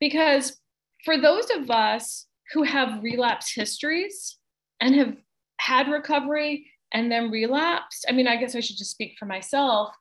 Because 0.00 0.60
for 1.04 1.18
those 1.18 1.48
of 1.50 1.70
us 1.70 2.26
who 2.52 2.62
have 2.62 3.02
relapse 3.02 3.54
histories 3.54 4.36
and 4.80 4.94
have 4.94 5.16
had 5.60 5.88
recovery 5.88 6.70
and 6.92 7.10
then 7.10 7.30
relapsed. 7.30 8.06
I 8.08 8.12
mean, 8.12 8.28
I 8.28 8.36
guess 8.36 8.54
I 8.54 8.60
should 8.60 8.76
just 8.76 8.90
speak 8.90 9.16
for 9.18 9.26
myself. 9.26 9.94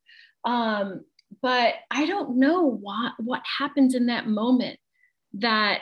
Um, 0.45 1.05
but 1.41 1.75
I 1.89 2.05
don't 2.05 2.37
know 2.37 2.61
what 2.63 3.13
what 3.17 3.41
happens 3.57 3.95
in 3.95 4.05
that 4.07 4.27
moment 4.27 4.77
that 5.33 5.79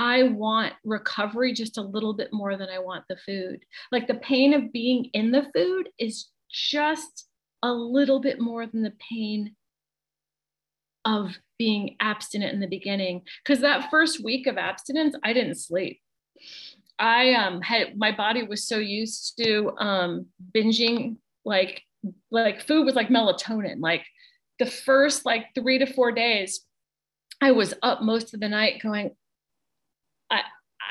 I 0.00 0.22
want 0.22 0.72
recovery 0.82 1.52
just 1.52 1.76
a 1.76 1.82
little 1.82 2.14
bit 2.14 2.32
more 2.32 2.56
than 2.56 2.70
I 2.70 2.78
want 2.78 3.04
the 3.06 3.18
food. 3.18 3.60
Like 3.92 4.06
the 4.06 4.14
pain 4.14 4.54
of 4.54 4.72
being 4.72 5.10
in 5.12 5.30
the 5.30 5.46
food 5.54 5.90
is 5.98 6.30
just 6.50 7.28
a 7.62 7.70
little 7.70 8.18
bit 8.18 8.40
more 8.40 8.66
than 8.66 8.82
the 8.82 8.94
pain 9.10 9.54
of 11.04 11.36
being 11.58 11.96
abstinent 12.00 12.54
in 12.54 12.60
the 12.60 12.66
beginning. 12.66 13.20
Because 13.44 13.60
that 13.60 13.90
first 13.90 14.24
week 14.24 14.46
of 14.46 14.56
abstinence, 14.56 15.16
I 15.22 15.34
didn't 15.34 15.56
sleep. 15.56 16.00
I 16.98 17.34
um, 17.34 17.60
had 17.60 17.98
my 17.98 18.10
body 18.10 18.42
was 18.42 18.66
so 18.66 18.78
used 18.78 19.38
to 19.44 19.72
um, 19.76 20.26
binging, 20.56 21.18
like 21.44 21.82
like 22.30 22.66
food 22.66 22.86
was 22.86 22.94
like 22.94 23.08
melatonin. 23.08 23.80
Like 23.80 24.06
the 24.58 24.64
first 24.64 25.26
like 25.26 25.48
three 25.54 25.76
to 25.78 25.92
four 25.92 26.10
days, 26.10 26.64
I 27.42 27.52
was 27.52 27.74
up 27.82 28.00
most 28.00 28.32
of 28.32 28.40
the 28.40 28.48
night 28.48 28.80
going, 28.82 29.10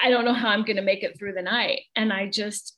I 0.01 0.09
don't 0.09 0.25
know 0.25 0.33
how 0.33 0.49
I'm 0.49 0.63
going 0.63 0.77
to 0.77 0.81
make 0.81 1.03
it 1.03 1.17
through 1.17 1.33
the 1.33 1.41
night, 1.41 1.81
and 1.95 2.11
I 2.11 2.29
just 2.29 2.77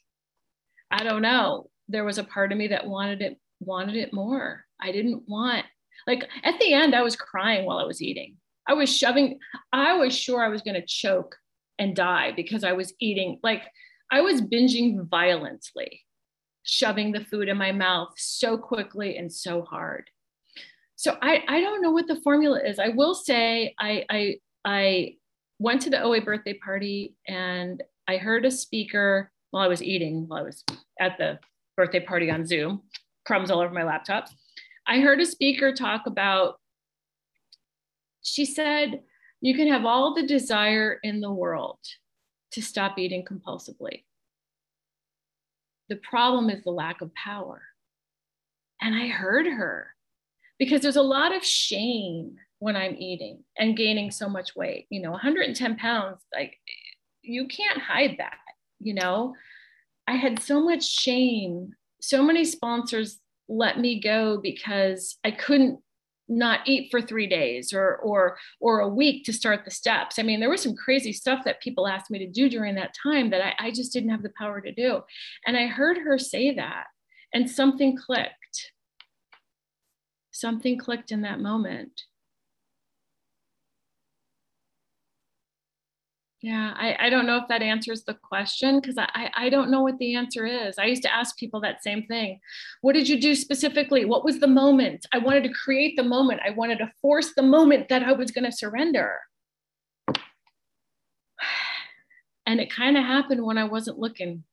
I 0.90 1.04
don't 1.04 1.22
know. 1.22 1.70
There 1.88 2.04
was 2.04 2.18
a 2.18 2.24
part 2.24 2.52
of 2.52 2.58
me 2.58 2.68
that 2.68 2.88
wanted 2.88 3.22
it 3.22 3.38
wanted 3.60 3.96
it 3.96 4.14
more. 4.14 4.66
I 4.80 4.92
didn't 4.92 5.24
want 5.28 5.66
like 6.08 6.28
at 6.44 6.60
the 6.60 6.74
end 6.74 6.96
I 6.96 7.02
was 7.02 7.16
crying 7.16 7.66
while 7.66 7.78
I 7.78 7.86
was 7.86 8.02
eating. 8.02 8.38
I 8.68 8.74
was 8.74 8.96
shoving 8.96 9.40
I 9.72 9.94
was 9.94 10.18
sure 10.18 10.44
I 10.44 10.50
was 10.50 10.62
going 10.62 10.80
to 10.80 10.86
choke 10.86 11.36
and 11.80 11.96
die 11.96 12.32
because 12.36 12.64
I 12.64 12.74
was 12.74 12.94
eating 13.00 13.40
like 13.44 13.64
I 14.12 14.22
was 14.22 14.42
binging 14.42 15.08
violently, 15.08 16.02
shoving 16.64 17.14
the 17.14 17.24
food 17.24 17.48
in 17.48 17.58
my 17.58 17.72
mouth 17.72 18.14
so 18.18 18.58
quickly 18.58 19.16
and 19.18 19.32
so 19.32 19.62
hard. 19.62 20.10
So 20.98 21.18
I, 21.22 21.44
I 21.48 21.62
don't 21.62 21.82
know 21.82 21.92
what 21.92 22.08
the 22.08 22.20
formula 22.22 22.62
is. 22.62 22.78
I 22.78 22.90
will 22.90 23.16
say 23.16 23.74
I, 23.80 24.06
I, 24.10 24.36
I 24.66 25.14
went 25.62 25.80
to 25.80 25.92
the 25.92 26.02
OA 26.02 26.20
birthday 26.22 26.56
party 26.56 27.16
and 27.28 27.84
I 28.08 28.18
heard 28.18 28.46
a 28.46 28.52
speaker 28.52 29.32
while 29.52 29.64
I 29.64 29.68
was 29.68 29.84
eating, 29.84 30.28
while 30.28 30.40
I 30.40 30.44
was 30.44 30.64
at 31.00 31.20
the 31.20 31.40
birthday 31.78 32.00
party 32.00 32.32
on 32.32 32.48
Zoom, 32.48 32.82
crumbs 33.28 33.52
all 33.52 33.60
over 33.60 33.72
my 33.72 33.84
laptop. 33.84 34.28
I 34.88 35.02
heard 35.02 35.22
a 35.22 35.26
speaker 35.26 35.72
talk 35.72 36.08
about, 36.08 36.56
she 38.24 38.44
said, 38.44 39.02
you 39.40 39.56
can 39.56 39.68
have 39.68 39.86
all 39.86 40.16
the 40.16 40.26
desire 40.26 40.98
in 41.04 41.22
the 41.22 41.32
world 41.32 41.78
to 42.54 42.62
stop 42.62 42.98
eating 42.98 43.24
compulsively. 43.24 44.04
The 45.90 45.98
problem 45.98 46.50
is 46.50 46.64
the 46.64 46.72
lack 46.72 47.02
of 47.02 47.14
power. 47.14 47.62
And 48.82 48.96
I 48.96 49.08
heard 49.10 49.46
her 49.46 49.94
because 50.58 50.82
there's 50.82 50.96
a 50.96 51.04
lot 51.04 51.36
of 51.36 51.46
shame 51.46 52.38
when 52.62 52.76
I'm 52.76 52.96
eating 52.96 53.44
and 53.58 53.76
gaining 53.76 54.12
so 54.12 54.30
much 54.30 54.56
weight. 54.56 54.86
You 54.92 55.02
know, 55.02 55.10
110 55.12 55.78
pounds, 55.78 56.22
like 56.34 56.58
you 57.24 57.48
can't 57.48 57.82
hide 57.82 58.18
that, 58.20 58.38
you 58.80 58.94
know. 58.94 59.34
I 60.08 60.14
had 60.14 60.40
so 60.40 60.64
much 60.64 60.88
shame. 60.88 61.74
So 62.02 62.22
many 62.22 62.46
sponsors 62.46 63.20
let 63.50 63.80
me 63.80 64.00
go 64.00 64.38
because 64.38 65.18
I 65.24 65.32
couldn't 65.32 65.80
not 66.30 66.60
eat 66.68 66.90
for 66.92 67.02
three 67.02 67.26
days 67.26 67.74
or 67.74 67.98
or 67.98 68.38
or 68.60 68.82
a 68.82 68.88
week 68.88 69.26
to 69.26 69.34
start 69.34 69.66
the 69.66 69.72
steps 69.72 70.18
i 70.18 70.24
mean 70.24 70.40
there 70.40 70.50
was 70.50 70.62
some 70.62 70.76
crazy 70.76 71.12
stuff 71.12 71.44
that 71.44 71.62
people 71.62 71.90
asked 71.90 72.10
me 72.10 72.20
to 72.20 72.28
do 72.28 72.48
during 72.48 72.74
that 72.76 72.96
time 73.04 73.30
that 73.32 73.46
I, 73.46 73.68
I 73.68 73.72
just 73.72 73.92
didn't 73.92 74.12
have 74.12 74.24
the 74.24 74.32
power 74.40 74.62
to 74.62 74.72
do 74.72 75.02
and 75.46 75.58
i 75.58 75.68
heard 75.68 75.98
her 75.98 76.18
say 76.18 76.56
that 76.56 76.86
and 77.34 77.50
something 77.50 77.98
clicked 77.98 78.72
something 80.32 80.78
clicked 80.78 81.12
in 81.12 81.24
that 81.24 81.42
moment 81.42 81.92
Yeah, 86.42 86.74
I, 86.76 86.96
I 87.00 87.10
don't 87.12 87.28
know 87.28 87.38
if 87.38 87.48
that 87.50 87.62
answers 87.62 88.04
the 88.04 88.16
question 88.16 88.80
because 88.80 88.98
I, 88.98 89.30
I 89.36 89.50
don't 89.50 89.70
know 89.70 89.84
what 89.84 90.00
the 90.00 90.16
answer 90.16 90.48
is. 90.48 90.80
I 90.80 90.86
used 90.86 91.04
to 91.04 91.14
ask 91.14 91.38
people 91.38 91.62
that 91.62 91.84
same 91.84 92.04
thing. 92.08 92.40
What 92.82 92.94
did 92.94 93.08
you 93.08 93.22
do 93.22 93.36
specifically? 93.36 94.06
What 94.06 94.26
was 94.26 94.40
the 94.40 94.48
moment? 94.48 95.06
I 95.14 95.20
wanted 95.20 95.44
to 95.44 95.54
create 95.54 95.96
the 95.98 96.04
moment. 96.04 96.42
I 96.44 96.50
wanted 96.50 96.80
to 96.80 96.92
force 97.00 97.34
the 97.36 97.44
moment 97.44 97.90
that 97.90 98.02
I 98.02 98.14
was 98.14 98.32
going 98.32 98.46
to 98.46 98.52
surrender. 98.52 99.20
And 102.48 102.60
it 102.60 102.74
kind 102.74 102.98
of 102.98 103.04
happened 103.04 103.46
when 103.46 103.60
I 103.60 103.66
wasn't 103.66 104.00
looking. 104.00 104.44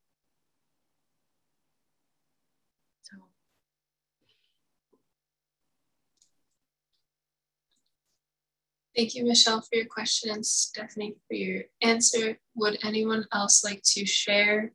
Thank 8.99 9.15
you, 9.15 9.25
Michelle, 9.25 9.61
for 9.61 9.77
your 9.77 9.87
question 9.87 10.33
and 10.33 10.45
Stephanie 10.45 11.15
for 11.29 11.35
your 11.35 11.63
answer. 11.83 12.37
Would 12.57 12.81
anyone 12.83 13.25
else 13.33 13.63
like 13.63 13.81
to 13.93 14.05
share 14.05 14.73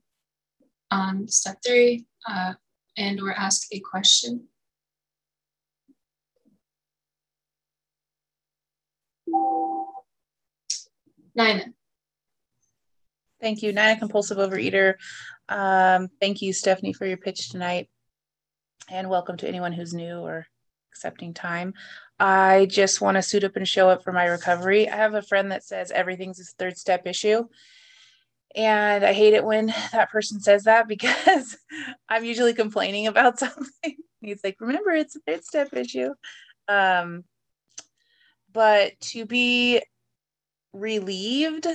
on 0.92 1.28
step 1.28 1.58
three 1.68 2.06
uh, 2.26 2.54
and 2.96 3.20
or 3.20 3.34
ask 3.34 3.68
a 3.74 3.82
question? 3.82 4.48
Nina. 11.36 11.66
Thank 13.42 13.62
you, 13.62 13.74
Nina, 13.74 14.00
compulsive 14.00 14.38
overeater. 14.38 14.94
Um, 15.50 16.08
thank 16.22 16.42
you, 16.42 16.54
Stephanie, 16.54 16.94
for 16.94 17.06
your 17.06 17.18
pitch 17.18 17.50
tonight. 17.50 17.90
And 18.90 19.10
welcome 19.10 19.36
to 19.36 19.50
anyone 19.50 19.74
who's 19.74 19.94
new 19.94 20.20
or 20.20 20.48
accepting 20.94 21.34
time. 21.34 21.74
I 22.24 22.68
just 22.68 23.02
want 23.02 23.16
to 23.16 23.22
suit 23.22 23.44
up 23.44 23.58
and 23.58 23.68
show 23.68 23.90
up 23.90 24.02
for 24.02 24.14
my 24.14 24.24
recovery. 24.24 24.90
I 24.90 24.96
have 24.96 25.14
a 25.14 25.22
friend 25.22 25.52
that 25.52 25.62
says 25.62 25.92
everything's 25.92 26.40
a 26.40 26.46
third 26.58 26.78
step 26.78 27.06
issue. 27.06 27.50
And 28.56 29.04
I 29.04 29.12
hate 29.12 29.34
it 29.34 29.44
when 29.44 29.74
that 29.92 30.10
person 30.10 30.40
says 30.40 30.64
that 30.64 30.88
because 30.88 31.58
I'm 32.08 32.24
usually 32.24 32.54
complaining 32.54 33.08
about 33.08 33.40
something. 33.40 33.98
He's 34.22 34.40
like, 34.42 34.56
remember, 34.62 34.92
it's 34.92 35.18
a 35.18 35.20
third 35.28 35.44
step 35.44 35.74
issue. 35.74 36.14
Um, 36.70 37.26
but 38.54 38.98
to 39.02 39.26
be 39.26 39.82
relieved, 40.72 41.68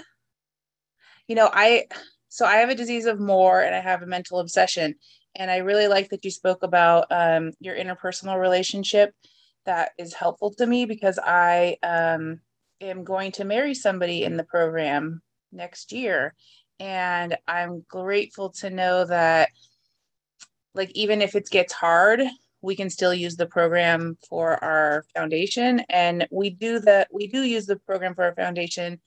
you 1.26 1.34
know, 1.34 1.50
I, 1.52 1.88
so 2.30 2.46
I 2.46 2.56
have 2.56 2.70
a 2.70 2.74
disease 2.74 3.04
of 3.04 3.20
more 3.20 3.60
and 3.60 3.74
I 3.74 3.80
have 3.80 4.00
a 4.00 4.06
mental 4.06 4.38
obsession. 4.38 4.94
And 5.36 5.50
I 5.50 5.58
really 5.58 5.88
like 5.88 6.08
that 6.08 6.24
you 6.24 6.30
spoke 6.30 6.62
about 6.62 7.04
um, 7.10 7.52
your 7.60 7.76
interpersonal 7.76 8.40
relationship 8.40 9.12
that 9.68 9.92
is 9.98 10.14
helpful 10.14 10.50
to 10.54 10.66
me 10.66 10.86
because 10.86 11.18
I 11.22 11.76
um, 11.82 12.40
am 12.80 13.04
going 13.04 13.32
to 13.32 13.44
marry 13.44 13.74
somebody 13.74 14.24
in 14.24 14.38
the 14.38 14.42
program 14.44 15.20
next 15.52 15.92
year. 15.92 16.34
And 16.80 17.36
I'm 17.46 17.84
grateful 17.86 18.48
to 18.60 18.70
know 18.70 19.04
that, 19.04 19.50
like, 20.74 20.90
even 20.92 21.20
if 21.20 21.34
it 21.34 21.50
gets 21.50 21.74
hard, 21.74 22.22
we 22.62 22.76
can 22.76 22.88
still 22.88 23.12
use 23.12 23.36
the 23.36 23.44
program 23.44 24.16
for 24.26 24.62
our 24.64 25.04
foundation. 25.14 25.80
And 25.90 26.26
we 26.30 26.48
do 26.48 26.78
that, 26.80 27.08
we 27.12 27.26
do 27.26 27.42
use 27.42 27.66
the 27.66 27.76
program 27.76 28.14
for 28.14 28.24
our 28.24 28.34
foundation 28.34 28.98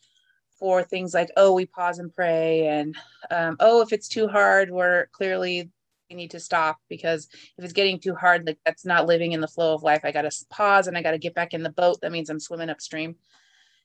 for 0.60 0.84
things 0.84 1.12
like, 1.12 1.32
oh, 1.38 1.54
we 1.54 1.66
pause 1.66 1.98
and 1.98 2.14
pray. 2.14 2.68
And 2.68 2.96
um, 3.32 3.58
oh, 3.60 3.82
if 3.82 3.92
it's 3.92 4.08
too 4.08 4.28
hard, 4.28 4.70
we're 4.70 5.08
clearly 5.08 5.72
need 6.16 6.32
to 6.32 6.40
stop 6.40 6.78
because 6.90 7.28
if 7.58 7.64
it's 7.64 7.74
getting 7.74 8.00
too 8.00 8.16
hard, 8.16 8.46
like 8.46 8.60
that's 8.66 8.86
not 8.86 9.08
living 9.08 9.32
in 9.32 9.42
the 9.42 9.48
flow 9.48 9.74
of 9.74 9.84
life. 9.84 10.02
I 10.04 10.12
got 10.12 10.24
to 10.24 10.46
pause 10.50 10.88
and 10.88 10.98
I 10.98 11.02
got 11.02 11.12
to 11.12 11.18
get 11.18 11.36
back 11.36 11.54
in 11.54 11.64
the 11.64 11.70
boat. 11.70 12.00
That 12.02 12.12
means 12.12 12.30
I'm 12.30 12.40
swimming 12.40 12.70
upstream. 12.70 13.16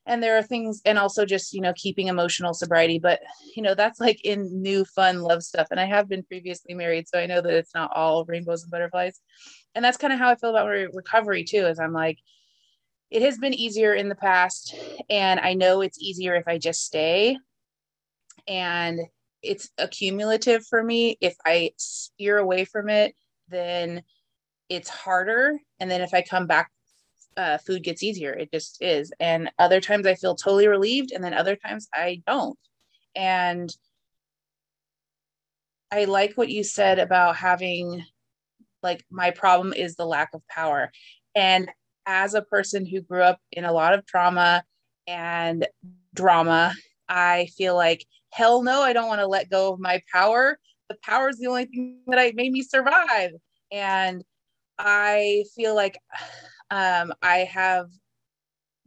And 0.09 0.23
there 0.23 0.39
are 0.39 0.43
things, 0.43 0.83
and 0.85 1.01
also 1.01 1.27
just, 1.27 1.53
you 1.53 1.61
know, 1.61 1.73
keeping 1.75 2.07
emotional 2.07 2.55
sobriety. 2.55 3.01
But, 3.01 3.21
you 3.57 3.63
know, 3.63 3.75
that's 3.75 3.99
like 3.99 4.21
in 4.25 4.63
new, 4.63 4.85
fun 4.85 5.21
love 5.21 5.43
stuff. 5.43 5.67
And 5.73 5.81
I 5.81 5.85
have 5.85 6.09
been 6.09 6.23
previously 6.23 6.75
married. 6.75 7.09
So 7.09 7.19
I 7.19 7.27
know 7.27 7.41
that 7.41 7.53
it's 7.53 7.75
not 7.75 7.91
all 7.93 8.25
rainbows 8.25 8.63
and 8.63 8.71
butterflies. 8.71 9.21
And 9.75 9.85
that's 9.85 9.97
kind 9.97 10.13
of 10.13 10.21
how 10.21 10.29
I 10.29 10.37
feel 10.37 10.51
about 10.51 10.69
re- 10.69 10.89
recovery 10.93 11.43
too, 11.43 11.67
is 11.67 11.81
I'm 11.81 11.93
like, 11.93 12.19
it 13.11 13.23
has 13.23 13.39
been 13.39 13.53
easier 13.53 13.95
in 13.95 14.09
the 14.09 14.15
past. 14.15 14.77
And 15.11 15.41
I 15.41 15.55
know 15.55 15.81
it's 15.81 16.01
easier 16.01 16.37
if 16.37 16.47
I 16.47 16.59
just 16.59 16.85
stay. 16.85 17.37
And 18.47 19.01
it's 19.43 19.71
accumulative 19.79 20.67
for 20.67 20.83
me. 20.83 21.19
If 21.21 21.37
I 21.45 21.73
steer 21.77 22.39
away 22.39 22.65
from 22.65 22.89
it, 22.89 23.15
then 23.49 24.03
it's 24.69 24.89
harder. 24.89 25.59
And 25.79 25.91
then 25.91 26.01
if 26.01 26.15
I 26.15 26.23
come 26.23 26.47
back, 26.47 26.71
uh, 27.37 27.59
food 27.59 27.83
gets 27.83 28.03
easier. 28.03 28.33
It 28.33 28.51
just 28.53 28.83
is. 28.83 29.13
And 29.21 29.51
other 29.59 29.81
times 29.81 30.07
I 30.07 30.15
feel 30.15 30.35
totally 30.35 30.69
relieved, 30.69 31.13
and 31.13 31.23
then 31.23 31.35
other 31.35 31.57
times 31.57 31.89
I 31.93 32.23
don't. 32.27 32.59
And 33.15 33.71
I 35.93 36.07
like 36.07 36.35
what 36.35 36.49
you 36.49 36.65
said 36.65 36.99
about 36.99 37.37
having, 37.37 38.05
like, 38.83 39.05
my 39.11 39.31
problem 39.31 39.73
is 39.73 39.95
the 39.95 40.07
lack 40.07 40.31
of 40.35 40.47
power. 40.49 40.91
And 41.35 41.71
as 42.07 42.35
a 42.35 42.43
person 42.43 42.87
who 42.87 43.01
grew 43.01 43.23
up 43.23 43.39
in 43.53 43.65
a 43.65 43.73
lot 43.73 43.95
of 43.95 44.07
trauma 44.07 44.65
and 45.07 45.67
drama, 46.15 46.75
I 47.09 47.49
feel 47.57 47.75
like 47.75 48.05
hell 48.31 48.63
no, 48.63 48.83
I 48.83 48.93
don't 48.93 49.09
want 49.09 49.21
to 49.21 49.27
let 49.27 49.51
go 49.51 49.73
of 49.73 49.81
my 49.81 50.03
power. 50.13 50.59
The 50.89 50.97
power 51.03 51.29
is 51.29 51.39
the 51.39 51.49
only 51.49 51.67
thing 51.67 52.01
that 52.07 52.19
I 52.19 52.33
made 52.35 52.53
me 52.53 52.63
survive. 52.63 53.33
And 53.73 54.25
I 54.79 55.45
feel 55.55 55.75
like 55.75 55.99
um, 56.71 57.13
I 57.23 57.39
have 57.39 57.87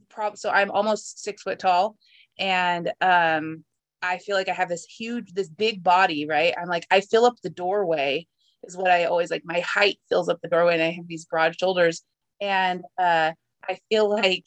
problems. 0.10 0.42
So 0.42 0.50
I'm 0.50 0.72
almost 0.72 1.24
six 1.24 1.44
foot 1.44 1.60
tall 1.60 1.98
And 2.38 2.92
um, 3.02 3.64
I 4.02 4.18
feel 4.18 4.36
like 4.36 4.50
I 4.50 4.54
have 4.54 4.70
this 4.70 4.86
huge, 4.86 5.34
this 5.34 5.50
big 5.50 5.84
body, 5.84 6.26
right? 6.28 6.54
I'm 6.58 6.68
like, 6.68 6.86
I 6.92 7.02
fill 7.02 7.26
up 7.26 7.36
the 7.44 7.50
doorway, 7.50 8.28
is 8.64 8.78
what 8.78 8.92
I 8.92 9.06
always 9.06 9.32
like. 9.32 9.44
My 9.46 9.60
height 9.62 10.00
fills 10.10 10.30
up 10.30 10.40
the 10.42 10.50
doorway, 10.50 10.76
and 10.76 10.84
I 10.84 10.92
have 10.92 11.08
these 11.08 11.26
broad 11.26 11.60
shoulders. 11.60 12.04
And 12.42 12.84
uh, 12.98 13.34
I 13.68 13.80
feel 13.90 14.10
like 14.16 14.46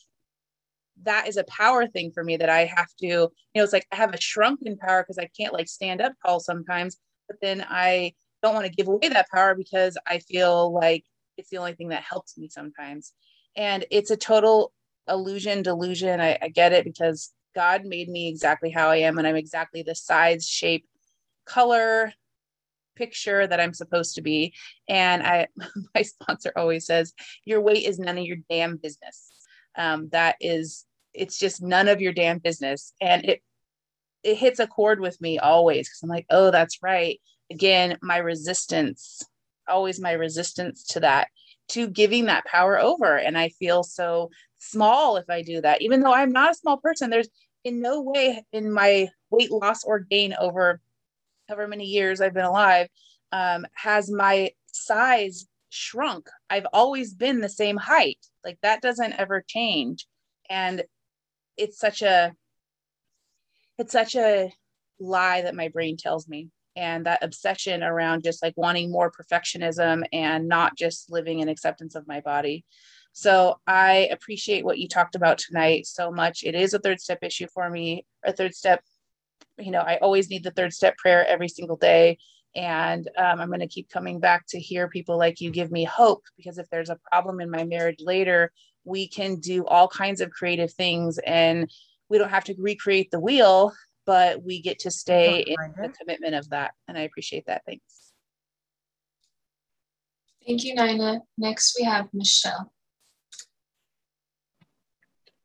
that 1.04 1.28
is 1.28 1.36
a 1.36 1.44
power 1.44 1.86
thing 1.86 2.10
for 2.12 2.24
me 2.24 2.36
that 2.36 2.48
I 2.48 2.64
have 2.64 2.88
to, 3.00 3.06
you 3.06 3.30
know, 3.54 3.62
it's 3.62 3.72
like 3.72 3.86
I 3.92 3.96
have 3.96 4.14
a 4.14 4.20
shrunken 4.20 4.76
power 4.76 5.02
because 5.02 5.18
I 5.18 5.30
can't 5.36 5.52
like 5.52 5.68
stand 5.68 6.00
up 6.00 6.12
tall 6.24 6.40
sometimes, 6.40 6.96
but 7.28 7.36
then 7.40 7.64
I 7.68 8.14
don't 8.42 8.54
want 8.54 8.66
to 8.66 8.72
give 8.72 8.88
away 8.88 9.08
that 9.08 9.30
power 9.30 9.54
because 9.54 9.96
I 10.06 10.18
feel 10.18 10.72
like 10.72 11.04
it's 11.36 11.50
the 11.50 11.58
only 11.58 11.74
thing 11.74 11.88
that 11.88 12.02
helps 12.02 12.36
me 12.36 12.48
sometimes. 12.48 13.12
And 13.56 13.84
it's 13.90 14.10
a 14.10 14.16
total 14.16 14.72
illusion, 15.08 15.62
delusion. 15.62 16.20
I, 16.20 16.38
I 16.40 16.48
get 16.48 16.72
it 16.72 16.84
because 16.84 17.32
God 17.54 17.84
made 17.84 18.08
me 18.08 18.28
exactly 18.28 18.70
how 18.70 18.88
I 18.88 18.96
am, 18.98 19.18
and 19.18 19.26
I'm 19.26 19.36
exactly 19.36 19.82
the 19.82 19.94
size, 19.94 20.46
shape, 20.46 20.86
color, 21.44 22.12
picture 22.96 23.46
that 23.46 23.60
I'm 23.60 23.74
supposed 23.74 24.14
to 24.16 24.22
be. 24.22 24.54
And 24.88 25.22
I, 25.22 25.48
my 25.94 26.02
sponsor 26.02 26.52
always 26.56 26.86
says, 26.86 27.12
"Your 27.44 27.60
weight 27.60 27.84
is 27.84 27.98
none 27.98 28.18
of 28.18 28.24
your 28.24 28.38
damn 28.48 28.76
business." 28.76 29.30
Um, 29.76 30.08
that 30.10 30.36
is, 30.40 30.84
it's 31.14 31.38
just 31.38 31.62
none 31.62 31.88
of 31.88 32.00
your 32.00 32.12
damn 32.12 32.38
business, 32.38 32.92
and 33.00 33.24
it 33.24 33.42
it 34.22 34.36
hits 34.36 34.60
a 34.60 34.66
chord 34.66 35.00
with 35.00 35.20
me 35.20 35.38
always 35.38 35.88
because 35.88 36.02
I'm 36.02 36.08
like, 36.08 36.26
"Oh, 36.30 36.50
that's 36.50 36.82
right." 36.82 37.20
Again, 37.50 37.98
my 38.02 38.18
resistance, 38.18 39.22
always 39.68 40.00
my 40.00 40.12
resistance 40.12 40.84
to 40.88 41.00
that, 41.00 41.28
to 41.70 41.88
giving 41.88 42.26
that 42.26 42.46
power 42.46 42.78
over, 42.78 43.16
and 43.16 43.36
I 43.38 43.50
feel 43.50 43.82
so 43.82 44.30
small 44.58 45.16
if 45.16 45.28
I 45.28 45.42
do 45.42 45.60
that, 45.60 45.82
even 45.82 46.00
though 46.00 46.14
I'm 46.14 46.32
not 46.32 46.52
a 46.52 46.54
small 46.54 46.78
person. 46.78 47.10
There's 47.10 47.28
in 47.64 47.80
no 47.80 48.00
way 48.02 48.44
in 48.52 48.72
my 48.72 49.08
weight 49.30 49.50
loss 49.50 49.84
or 49.84 50.00
gain 50.00 50.34
over 50.38 50.80
however 51.48 51.68
many 51.68 51.84
years 51.84 52.20
I've 52.20 52.34
been 52.34 52.44
alive 52.44 52.88
um, 53.32 53.66
has 53.74 54.10
my 54.10 54.50
size 54.72 55.46
shrunk. 55.70 56.28
I've 56.50 56.66
always 56.72 57.14
been 57.14 57.40
the 57.40 57.48
same 57.48 57.76
height. 57.76 58.18
Like 58.44 58.58
that 58.62 58.82
doesn't 58.82 59.14
ever 59.14 59.44
change. 59.46 60.06
And 60.48 60.84
it's 61.56 61.78
such 61.78 62.02
a 62.02 62.32
it's 63.78 63.92
such 63.92 64.14
a 64.14 64.52
lie 65.00 65.42
that 65.42 65.54
my 65.54 65.68
brain 65.68 65.96
tells 65.96 66.28
me 66.28 66.48
and 66.76 67.06
that 67.06 67.22
obsession 67.22 67.82
around 67.82 68.22
just 68.22 68.42
like 68.42 68.54
wanting 68.56 68.90
more 68.90 69.10
perfectionism 69.10 70.04
and 70.12 70.48
not 70.48 70.76
just 70.76 71.10
living 71.10 71.40
in 71.40 71.48
acceptance 71.48 71.94
of 71.94 72.06
my 72.06 72.20
body 72.20 72.64
so 73.12 73.60
I 73.66 74.08
appreciate 74.10 74.64
what 74.64 74.78
you 74.78 74.88
talked 74.88 75.14
about 75.14 75.38
tonight 75.38 75.86
so 75.86 76.10
much. 76.10 76.42
It 76.44 76.54
is 76.54 76.74
a 76.74 76.78
third 76.78 77.00
step 77.00 77.18
issue 77.22 77.46
for 77.52 77.68
me, 77.68 78.06
a 78.24 78.32
third 78.32 78.54
step. 78.54 78.82
You 79.58 79.70
know, 79.70 79.80
I 79.80 79.98
always 79.98 80.30
need 80.30 80.44
the 80.44 80.50
third 80.50 80.72
step 80.72 80.96
prayer 80.96 81.26
every 81.26 81.48
single 81.48 81.76
day. 81.76 82.18
And 82.54 83.08
um, 83.16 83.40
I'm 83.40 83.48
going 83.48 83.60
to 83.60 83.66
keep 83.66 83.90
coming 83.90 84.18
back 84.18 84.46
to 84.48 84.58
hear 84.58 84.88
people 84.88 85.18
like 85.18 85.40
you 85.40 85.50
give 85.50 85.70
me 85.70 85.84
hope 85.84 86.24
because 86.36 86.58
if 86.58 86.68
there's 86.70 86.90
a 86.90 86.98
problem 87.10 87.40
in 87.40 87.50
my 87.50 87.64
marriage 87.64 88.00
later, 88.00 88.50
we 88.84 89.08
can 89.08 89.36
do 89.36 89.64
all 89.66 89.88
kinds 89.88 90.20
of 90.20 90.30
creative 90.30 90.72
things 90.72 91.18
and 91.18 91.70
we 92.08 92.18
don't 92.18 92.30
have 92.30 92.44
to 92.44 92.54
recreate 92.58 93.10
the 93.10 93.20
wheel, 93.20 93.72
but 94.04 94.42
we 94.42 94.60
get 94.60 94.80
to 94.80 94.90
stay 94.90 95.40
in 95.40 95.56
the 95.76 95.88
commitment 95.88 96.34
of 96.34 96.48
that. 96.50 96.72
And 96.88 96.98
I 96.98 97.02
appreciate 97.02 97.46
that. 97.46 97.62
Thanks. 97.66 98.12
Thank 100.46 100.64
you, 100.64 100.74
Nina. 100.74 101.20
Next, 101.38 101.76
we 101.78 101.84
have 101.84 102.08
Michelle. 102.12 102.72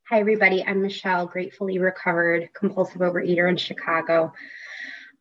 Hi, 0.10 0.20
everybody. 0.20 0.64
I'm 0.66 0.82
Michelle, 0.82 1.28
gratefully 1.28 1.80
recovered 1.80 2.50
compulsive 2.54 3.02
overeater 3.02 3.50
in 3.50 3.58
Chicago. 3.58 4.34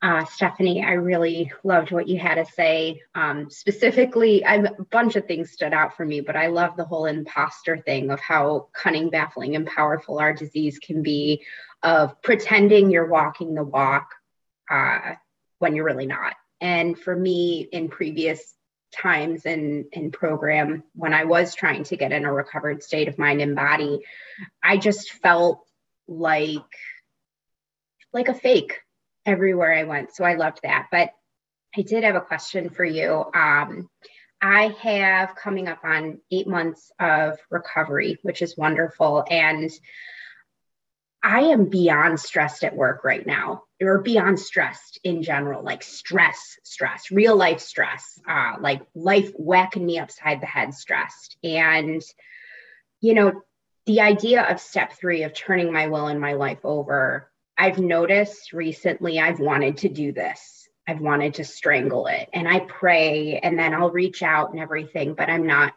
Uh, 0.07 0.25
Stephanie, 0.25 0.85
I 0.85 0.93
really 0.93 1.51
loved 1.65 1.91
what 1.91 2.07
you 2.07 2.17
had 2.17 2.37
to 2.37 2.45
say. 2.45 3.03
Um, 3.17 3.51
specifically, 3.51 4.41
a 4.43 4.71
bunch 4.93 5.17
of 5.17 5.27
things 5.27 5.51
stood 5.51 5.73
out 5.73 5.97
for 5.97 6.05
me, 6.05 6.21
but 6.21 6.37
I 6.37 6.47
love 6.47 6.77
the 6.77 6.85
whole 6.85 7.07
imposter 7.07 7.79
thing 7.79 8.13
of 8.13 8.21
how 8.21 8.69
cunning, 8.73 9.11
baffling, 9.11 9.57
and 9.57 9.67
powerful 9.67 10.21
our 10.21 10.33
disease 10.33 10.79
can 10.79 11.03
be, 11.03 11.43
of 11.83 12.23
pretending 12.23 12.89
you're 12.89 13.09
walking 13.09 13.55
the 13.55 13.65
walk 13.65 14.11
uh, 14.71 15.15
when 15.59 15.75
you're 15.75 15.85
really 15.85 16.07
not. 16.07 16.35
And 16.61 16.97
for 16.97 17.17
me, 17.17 17.69
in 17.73 17.89
previous 17.89 18.55
times 18.93 19.45
in 19.45 19.87
in 19.91 20.13
program 20.13 20.85
when 20.95 21.15
I 21.15 21.25
was 21.25 21.57
trying 21.57 21.83
to 21.83 21.97
get 21.97 22.13
in 22.13 22.25
a 22.25 22.33
recovered 22.33 22.85
state 22.85 23.09
of 23.09 23.19
mind 23.19 23.41
and 23.41 23.57
body, 23.57 24.03
I 24.63 24.77
just 24.77 25.11
felt 25.15 25.67
like 26.07 26.63
like 28.13 28.29
a 28.29 28.35
fake 28.35 28.83
everywhere 29.27 29.75
I 29.75 29.85
went. 29.85 30.15
So 30.15 30.25
I 30.25 30.35
loved 30.35 30.61
that. 30.63 30.87
But 30.91 31.11
I 31.77 31.83
did 31.83 32.05
have 32.05 32.15
a 32.15 32.21
question 32.21 32.71
for 32.71 32.85
you. 32.85 33.27
Um, 33.35 33.91
I 34.41 34.75
have 34.81 35.35
coming 35.35 35.69
up 35.69 35.81
on 35.85 36.21
eight 36.31 36.47
months 36.47 36.93
of 37.01 37.39
recovery, 37.51 38.19
which 38.23 38.41
is 38.41 38.57
wonderful. 38.57 39.25
And 39.29 39.71
I 41.23 41.41
am 41.41 41.67
beyond 41.67 42.21
stressed 42.21 42.63
at 42.63 42.77
work 42.77 43.03
right 43.03 43.27
now, 43.27 43.65
or 43.83 44.01
beyond 44.01 44.39
stressed 44.39 45.01
in 45.03 45.23
general, 45.23 45.65
like 45.65 45.83
stress, 45.83 46.57
stress, 46.63 47.11
real 47.11 47.35
life 47.35 47.61
stress, 47.61 48.21
uh, 48.29 48.53
like 48.61 48.83
life 48.95 49.33
whacking 49.35 49.85
me 49.85 49.99
upside 49.99 50.41
the 50.41 50.47
head, 50.47 50.73
stressed. 50.73 51.37
And, 51.43 52.01
you 53.01 53.15
know, 53.15 53.43
the 53.87 54.03
idea 54.03 54.43
of 54.43 54.61
step 54.61 54.93
three 54.93 55.25
of 55.25 55.35
turning 55.35 55.73
my 55.73 55.89
will 55.89 56.07
and 56.07 56.21
my 56.21 56.35
life 56.35 56.65
over, 56.65 57.31
I've 57.59 57.79
noticed 57.79 58.53
recently 58.53 59.19
I've 59.19 59.41
wanted 59.41 59.79
to 59.79 59.89
do 59.89 60.13
this. 60.13 60.69
I've 60.87 61.01
wanted 61.01 61.35
to 61.35 61.45
strangle 61.45 62.07
it. 62.07 62.29
And 62.33 62.47
I 62.47 62.61
pray 62.61 63.39
and 63.43 63.59
then 63.59 63.75
I'll 63.75 63.91
reach 63.91 64.23
out 64.23 64.51
and 64.51 64.61
everything, 64.61 65.15
but 65.15 65.29
I'm 65.29 65.47
not 65.47 65.75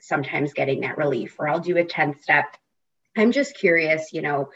sometimes 0.00 0.52
getting 0.52 0.80
that 0.80 0.98
relief, 0.98 1.36
or 1.38 1.48
I'll 1.48 1.60
do 1.60 1.76
a 1.76 1.84
10 1.84 2.20
step. 2.20 2.56
I'm 3.16 3.32
just 3.32 3.56
curious, 3.56 4.12
you 4.12 4.22
know, 4.22 4.50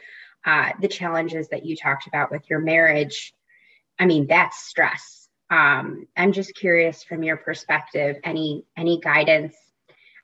uh, 0.44 0.70
the 0.80 0.88
challenges 0.88 1.48
that 1.48 1.64
you 1.64 1.76
talked 1.76 2.06
about 2.06 2.30
with 2.30 2.48
your 2.48 2.60
marriage, 2.60 3.32
I 3.98 4.06
mean, 4.06 4.26
that's 4.26 4.58
stress. 4.58 5.28
Um, 5.50 6.06
I'm 6.16 6.32
just 6.32 6.54
curious 6.54 7.02
from 7.02 7.22
your 7.22 7.36
perspective, 7.36 8.16
any 8.24 8.64
any 8.76 9.00
guidance? 9.00 9.56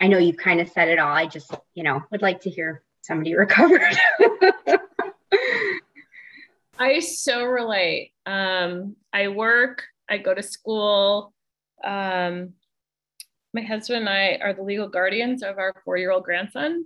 I 0.00 0.08
know 0.08 0.18
you've 0.18 0.36
kind 0.36 0.60
of 0.60 0.68
said 0.68 0.88
it 0.88 0.98
all. 0.98 1.12
I 1.12 1.26
just, 1.26 1.54
you 1.74 1.84
know, 1.84 2.02
would 2.10 2.22
like 2.22 2.40
to 2.42 2.50
hear 2.50 2.82
somebody 3.02 3.34
recovered. 3.36 3.96
I 6.82 6.98
so 6.98 7.44
relate. 7.44 8.10
Um, 8.26 8.96
I 9.12 9.28
work, 9.28 9.84
I 10.10 10.18
go 10.18 10.34
to 10.34 10.42
school. 10.42 11.32
Um, 11.84 12.54
my 13.54 13.62
husband 13.62 14.00
and 14.00 14.08
I 14.08 14.40
are 14.42 14.52
the 14.52 14.64
legal 14.64 14.88
guardians 14.88 15.44
of 15.44 15.58
our 15.58 15.72
four 15.84 15.96
year 15.96 16.10
old 16.10 16.24
grandson. 16.24 16.84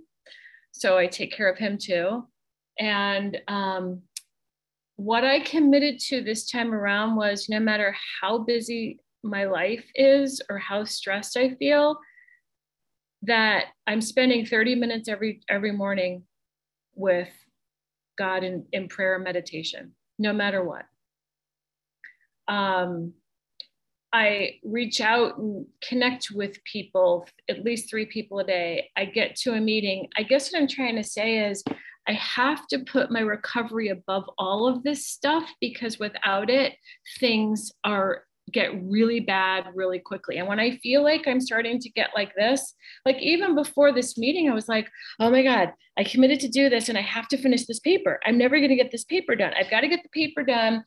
So 0.71 0.99
I 0.99 1.07
take 1.07 1.35
care 1.35 1.49
of 1.49 1.57
him 1.57 1.79
too. 1.79 2.27
And 2.77 3.41
um, 3.47 4.03
what 4.97 5.23
I 5.23 5.39
committed 5.39 5.97
to 6.09 6.21
this 6.21 6.47
time 6.47 6.75
around 6.75 7.15
was 7.15 7.49
no 7.49 7.59
matter 7.59 7.95
how 8.21 8.37
busy 8.37 8.99
my 9.23 9.45
life 9.45 9.85
is 9.95 10.43
or 10.47 10.59
how 10.59 10.83
stressed 10.83 11.37
I 11.37 11.55
feel, 11.55 11.97
that 13.23 13.69
I'm 13.87 14.01
spending 14.01 14.45
30 14.45 14.75
minutes 14.75 15.09
every 15.09 15.41
every 15.49 15.71
morning 15.71 16.21
with 16.93 17.31
God 18.17 18.43
in, 18.43 18.65
in 18.71 18.87
prayer 18.87 19.15
and 19.15 19.23
meditation, 19.23 19.93
no 20.19 20.33
matter 20.33 20.63
what. 20.63 20.85
Um, 22.47 23.13
I 24.13 24.55
reach 24.63 25.01
out 25.01 25.37
and 25.37 25.65
connect 25.87 26.31
with 26.31 26.63
people, 26.63 27.27
at 27.49 27.63
least 27.63 27.89
three 27.89 28.05
people 28.05 28.39
a 28.39 28.43
day. 28.43 28.89
I 28.95 29.05
get 29.05 29.35
to 29.37 29.53
a 29.53 29.61
meeting. 29.61 30.07
I 30.15 30.23
guess 30.23 30.51
what 30.51 30.61
I'm 30.61 30.67
trying 30.67 30.95
to 30.95 31.03
say 31.03 31.49
is 31.49 31.63
I 32.07 32.13
have 32.13 32.67
to 32.67 32.79
put 32.79 33.11
my 33.11 33.19
recovery 33.19 33.89
above 33.89 34.29
all 34.37 34.65
of 34.67 34.83
this 34.83 35.05
stuff 35.05 35.49
because 35.59 35.99
without 35.99 36.49
it, 36.49 36.73
things 37.19 37.71
are 37.83 38.23
get 38.51 38.71
really 38.83 39.19
bad 39.19 39.65
really 39.75 39.99
quickly. 39.99 40.37
And 40.37 40.47
when 40.47 40.59
I 40.59 40.77
feel 40.77 41.03
like 41.03 41.27
I'm 41.27 41.41
starting 41.41 41.79
to 41.79 41.89
get 41.89 42.11
like 42.15 42.33
this, 42.35 42.75
like 43.05 43.17
even 43.21 43.55
before 43.55 43.91
this 43.91 44.17
meeting, 44.17 44.49
I 44.49 44.53
was 44.53 44.69
like, 44.69 44.89
oh 45.19 45.29
my 45.29 45.43
God, 45.43 45.73
I 45.97 46.03
committed 46.03 46.39
to 46.41 46.47
do 46.47 46.69
this 46.69 46.89
and 46.89 46.97
I 46.97 47.01
have 47.01 47.27
to 47.29 47.37
finish 47.37 47.65
this 47.65 47.79
paper. 47.79 48.19
I'm 48.25 48.37
never 48.37 48.57
going 48.57 48.69
to 48.69 48.75
get 48.75 48.91
this 48.91 49.03
paper 49.03 49.35
done. 49.35 49.53
I've 49.53 49.69
got 49.69 49.81
to 49.81 49.87
get 49.87 50.03
the 50.03 50.09
paper 50.09 50.43
done. 50.43 50.83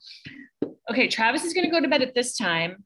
Okay, 0.89 1.07
Travis 1.07 1.43
is 1.43 1.53
going 1.53 1.65
to 1.65 1.71
go 1.71 1.79
to 1.79 1.87
bed 1.87 2.01
at 2.01 2.15
this 2.15 2.35
time. 2.35 2.83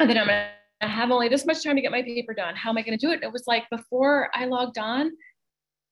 And 0.00 0.10
then 0.10 0.18
I'm 0.18 0.26
going 0.26 0.48
to 0.82 0.88
have 0.88 1.10
only 1.12 1.28
this 1.28 1.46
much 1.46 1.62
time 1.62 1.76
to 1.76 1.82
get 1.82 1.92
my 1.92 2.02
paper 2.02 2.34
done. 2.34 2.56
How 2.56 2.70
am 2.70 2.78
I 2.78 2.82
going 2.82 2.98
to 2.98 3.06
do 3.06 3.12
it? 3.12 3.22
it 3.22 3.32
was 3.32 3.44
like 3.46 3.64
before 3.70 4.28
I 4.34 4.46
logged 4.46 4.78
on, 4.78 5.12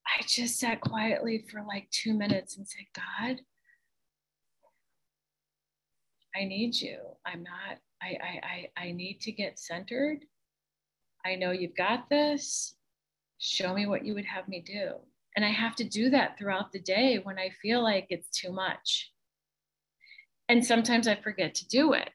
I 0.07 0.23
just 0.27 0.59
sat 0.59 0.81
quietly 0.81 1.45
for 1.49 1.63
like 1.63 1.89
two 1.91 2.15
minutes 2.15 2.57
and 2.57 2.67
said, 2.67 2.85
God, 2.95 3.41
I 6.35 6.45
need 6.45 6.75
you. 6.75 6.99
I'm 7.25 7.43
not, 7.43 7.79
I, 8.03 8.19
I, 8.21 8.41
I, 8.43 8.87
I 8.89 8.93
need 8.93 9.21
to 9.23 9.33
get 9.33 9.59
centered. 9.59 10.25
I 11.25 11.37
know 11.37 11.53
you've 11.53 11.77
got 11.77 12.11
this. 12.11 12.75
Show 13.39 13.75
me 13.75 13.87
what 13.87 14.05
you 14.05 14.15
would 14.15 14.25
have 14.25 14.49
me 14.49 14.61
do. 14.61 14.95
And 15.37 15.45
I 15.45 15.51
have 15.51 15.77
to 15.77 15.85
do 15.85 16.11
that 16.11 16.37
throughout 16.37 16.73
the 16.73 16.81
day 16.81 17.21
when 17.23 17.39
I 17.39 17.51
feel 17.63 17.83
like 17.83 18.07
it's 18.11 18.29
too 18.29 18.53
much. 18.53 19.13
And 20.49 20.65
sometimes 20.65 21.09
I 21.09 21.15
forget 21.15 21.55
to 21.57 21.69
do 21.69 21.95
it. 21.95 22.11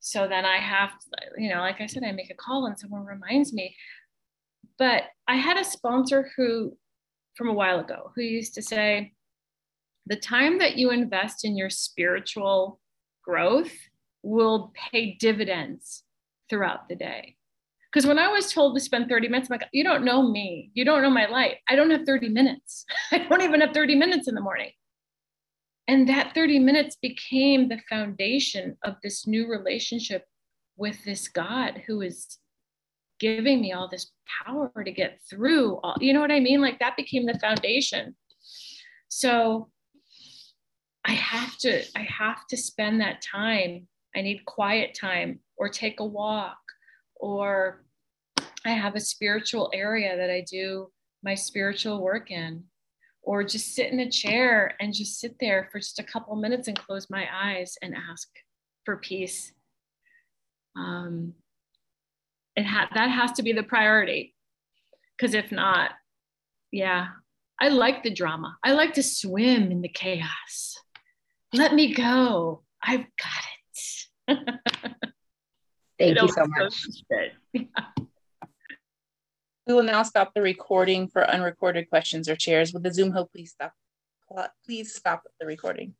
So 0.00 0.26
then 0.28 0.44
I 0.44 0.56
have, 0.58 0.92
you 1.36 1.48
know, 1.48 1.60
like 1.60 1.80
I 1.80 1.86
said, 1.86 2.04
I 2.04 2.12
make 2.12 2.30
a 2.30 2.34
call 2.34 2.66
and 2.66 2.78
someone 2.78 3.04
reminds 3.04 3.52
me. 3.52 3.76
But 4.78 5.04
I 5.28 5.36
had 5.36 5.56
a 5.56 5.64
sponsor 5.64 6.30
who, 6.36 6.76
from 7.34 7.48
a 7.48 7.54
while 7.54 7.80
ago, 7.80 8.12
who 8.14 8.22
used 8.22 8.54
to 8.54 8.62
say, 8.62 9.12
the 10.06 10.16
time 10.16 10.58
that 10.58 10.76
you 10.76 10.90
invest 10.90 11.44
in 11.44 11.56
your 11.56 11.70
spiritual 11.70 12.80
growth 13.24 13.72
will 14.26 14.72
pay 14.90 15.16
dividends 15.20 16.02
throughout 16.50 16.88
the 16.88 16.96
day. 16.96 17.36
Because 17.92 18.06
when 18.06 18.18
I 18.18 18.28
was 18.28 18.52
told 18.52 18.74
to 18.76 18.80
spend 18.80 19.08
30 19.08 19.28
minutes, 19.28 19.48
I'm 19.48 19.58
like, 19.58 19.68
you 19.72 19.84
don't 19.84 20.04
know 20.04 20.28
me. 20.28 20.70
You 20.74 20.84
don't 20.84 21.02
know 21.02 21.10
my 21.10 21.26
life. 21.26 21.56
I 21.68 21.76
don't 21.76 21.90
have 21.90 22.04
30 22.04 22.28
minutes. 22.28 22.84
I 23.12 23.18
don't 23.18 23.42
even 23.42 23.60
have 23.60 23.72
30 23.72 23.94
minutes 23.94 24.28
in 24.28 24.34
the 24.34 24.40
morning. 24.40 24.72
And 25.88 26.08
that 26.08 26.34
30 26.34 26.58
minutes 26.58 26.96
became 27.00 27.68
the 27.68 27.80
foundation 27.88 28.76
of 28.84 28.96
this 29.02 29.26
new 29.26 29.48
relationship 29.48 30.24
with 30.76 31.02
this 31.04 31.28
God 31.28 31.82
who 31.86 32.02
is 32.02 32.38
giving 33.20 33.60
me 33.60 33.72
all 33.72 33.88
this 33.88 34.10
power 34.44 34.70
to 34.84 34.90
get 34.90 35.20
through 35.30 35.76
all, 35.84 35.96
you 36.00 36.12
know 36.12 36.20
what 36.20 36.32
I 36.32 36.40
mean? 36.40 36.60
Like 36.60 36.80
that 36.80 36.96
became 36.96 37.24
the 37.24 37.38
foundation. 37.38 38.16
So 39.08 39.70
I 41.04 41.12
have 41.12 41.56
to, 41.58 41.84
I 41.96 42.02
have 42.02 42.46
to 42.48 42.56
spend 42.56 43.00
that 43.00 43.22
time. 43.22 43.86
I 44.16 44.22
need 44.22 44.44
quiet 44.46 44.96
time 44.98 45.40
or 45.56 45.68
take 45.68 46.00
a 46.00 46.04
walk 46.04 46.58
or 47.14 47.84
I 48.64 48.70
have 48.70 48.96
a 48.96 49.00
spiritual 49.00 49.70
area 49.72 50.16
that 50.16 50.30
I 50.30 50.44
do 50.50 50.90
my 51.22 51.34
spiritual 51.34 52.02
work 52.02 52.30
in, 52.30 52.64
or 53.22 53.42
just 53.42 53.74
sit 53.74 53.92
in 53.92 54.00
a 54.00 54.10
chair 54.10 54.74
and 54.80 54.94
just 54.94 55.18
sit 55.20 55.36
there 55.40 55.68
for 55.70 55.78
just 55.78 55.98
a 55.98 56.04
couple 56.04 56.36
minutes 56.36 56.68
and 56.68 56.78
close 56.78 57.08
my 57.10 57.26
eyes 57.32 57.76
and 57.82 57.94
ask 57.94 58.28
for 58.84 58.96
peace. 58.96 59.52
Um, 60.76 61.34
it 62.54 62.64
ha- 62.64 62.90
that 62.94 63.10
has 63.10 63.32
to 63.32 63.42
be 63.42 63.52
the 63.52 63.62
priority, 63.62 64.34
because 65.16 65.34
if 65.34 65.50
not, 65.50 65.90
yeah, 66.70 67.08
I 67.60 67.68
like 67.68 68.02
the 68.02 68.14
drama. 68.14 68.56
I 68.62 68.72
like 68.72 68.94
to 68.94 69.02
swim 69.02 69.70
in 69.70 69.80
the 69.80 69.88
chaos. 69.88 70.76
Let 71.52 71.74
me 71.74 71.94
go. 71.94 72.62
I've 72.82 73.00
got. 73.00 73.45
Thank 75.98 76.20
you 76.20 76.28
so 76.28 76.46
much. 76.46 76.74
We 79.66 79.74
will 79.74 79.82
now 79.82 80.02
stop 80.04 80.32
the 80.34 80.42
recording 80.42 81.08
for 81.08 81.28
unrecorded 81.28 81.88
questions 81.90 82.28
or 82.28 82.38
shares. 82.38 82.72
Would 82.72 82.84
the 82.84 82.92
Zoom 82.92 83.10
host 83.10 83.32
please 83.32 83.50
stop? 83.50 83.72
Please 84.64 84.94
stop 84.94 85.22
the 85.40 85.46
recording. 85.46 85.94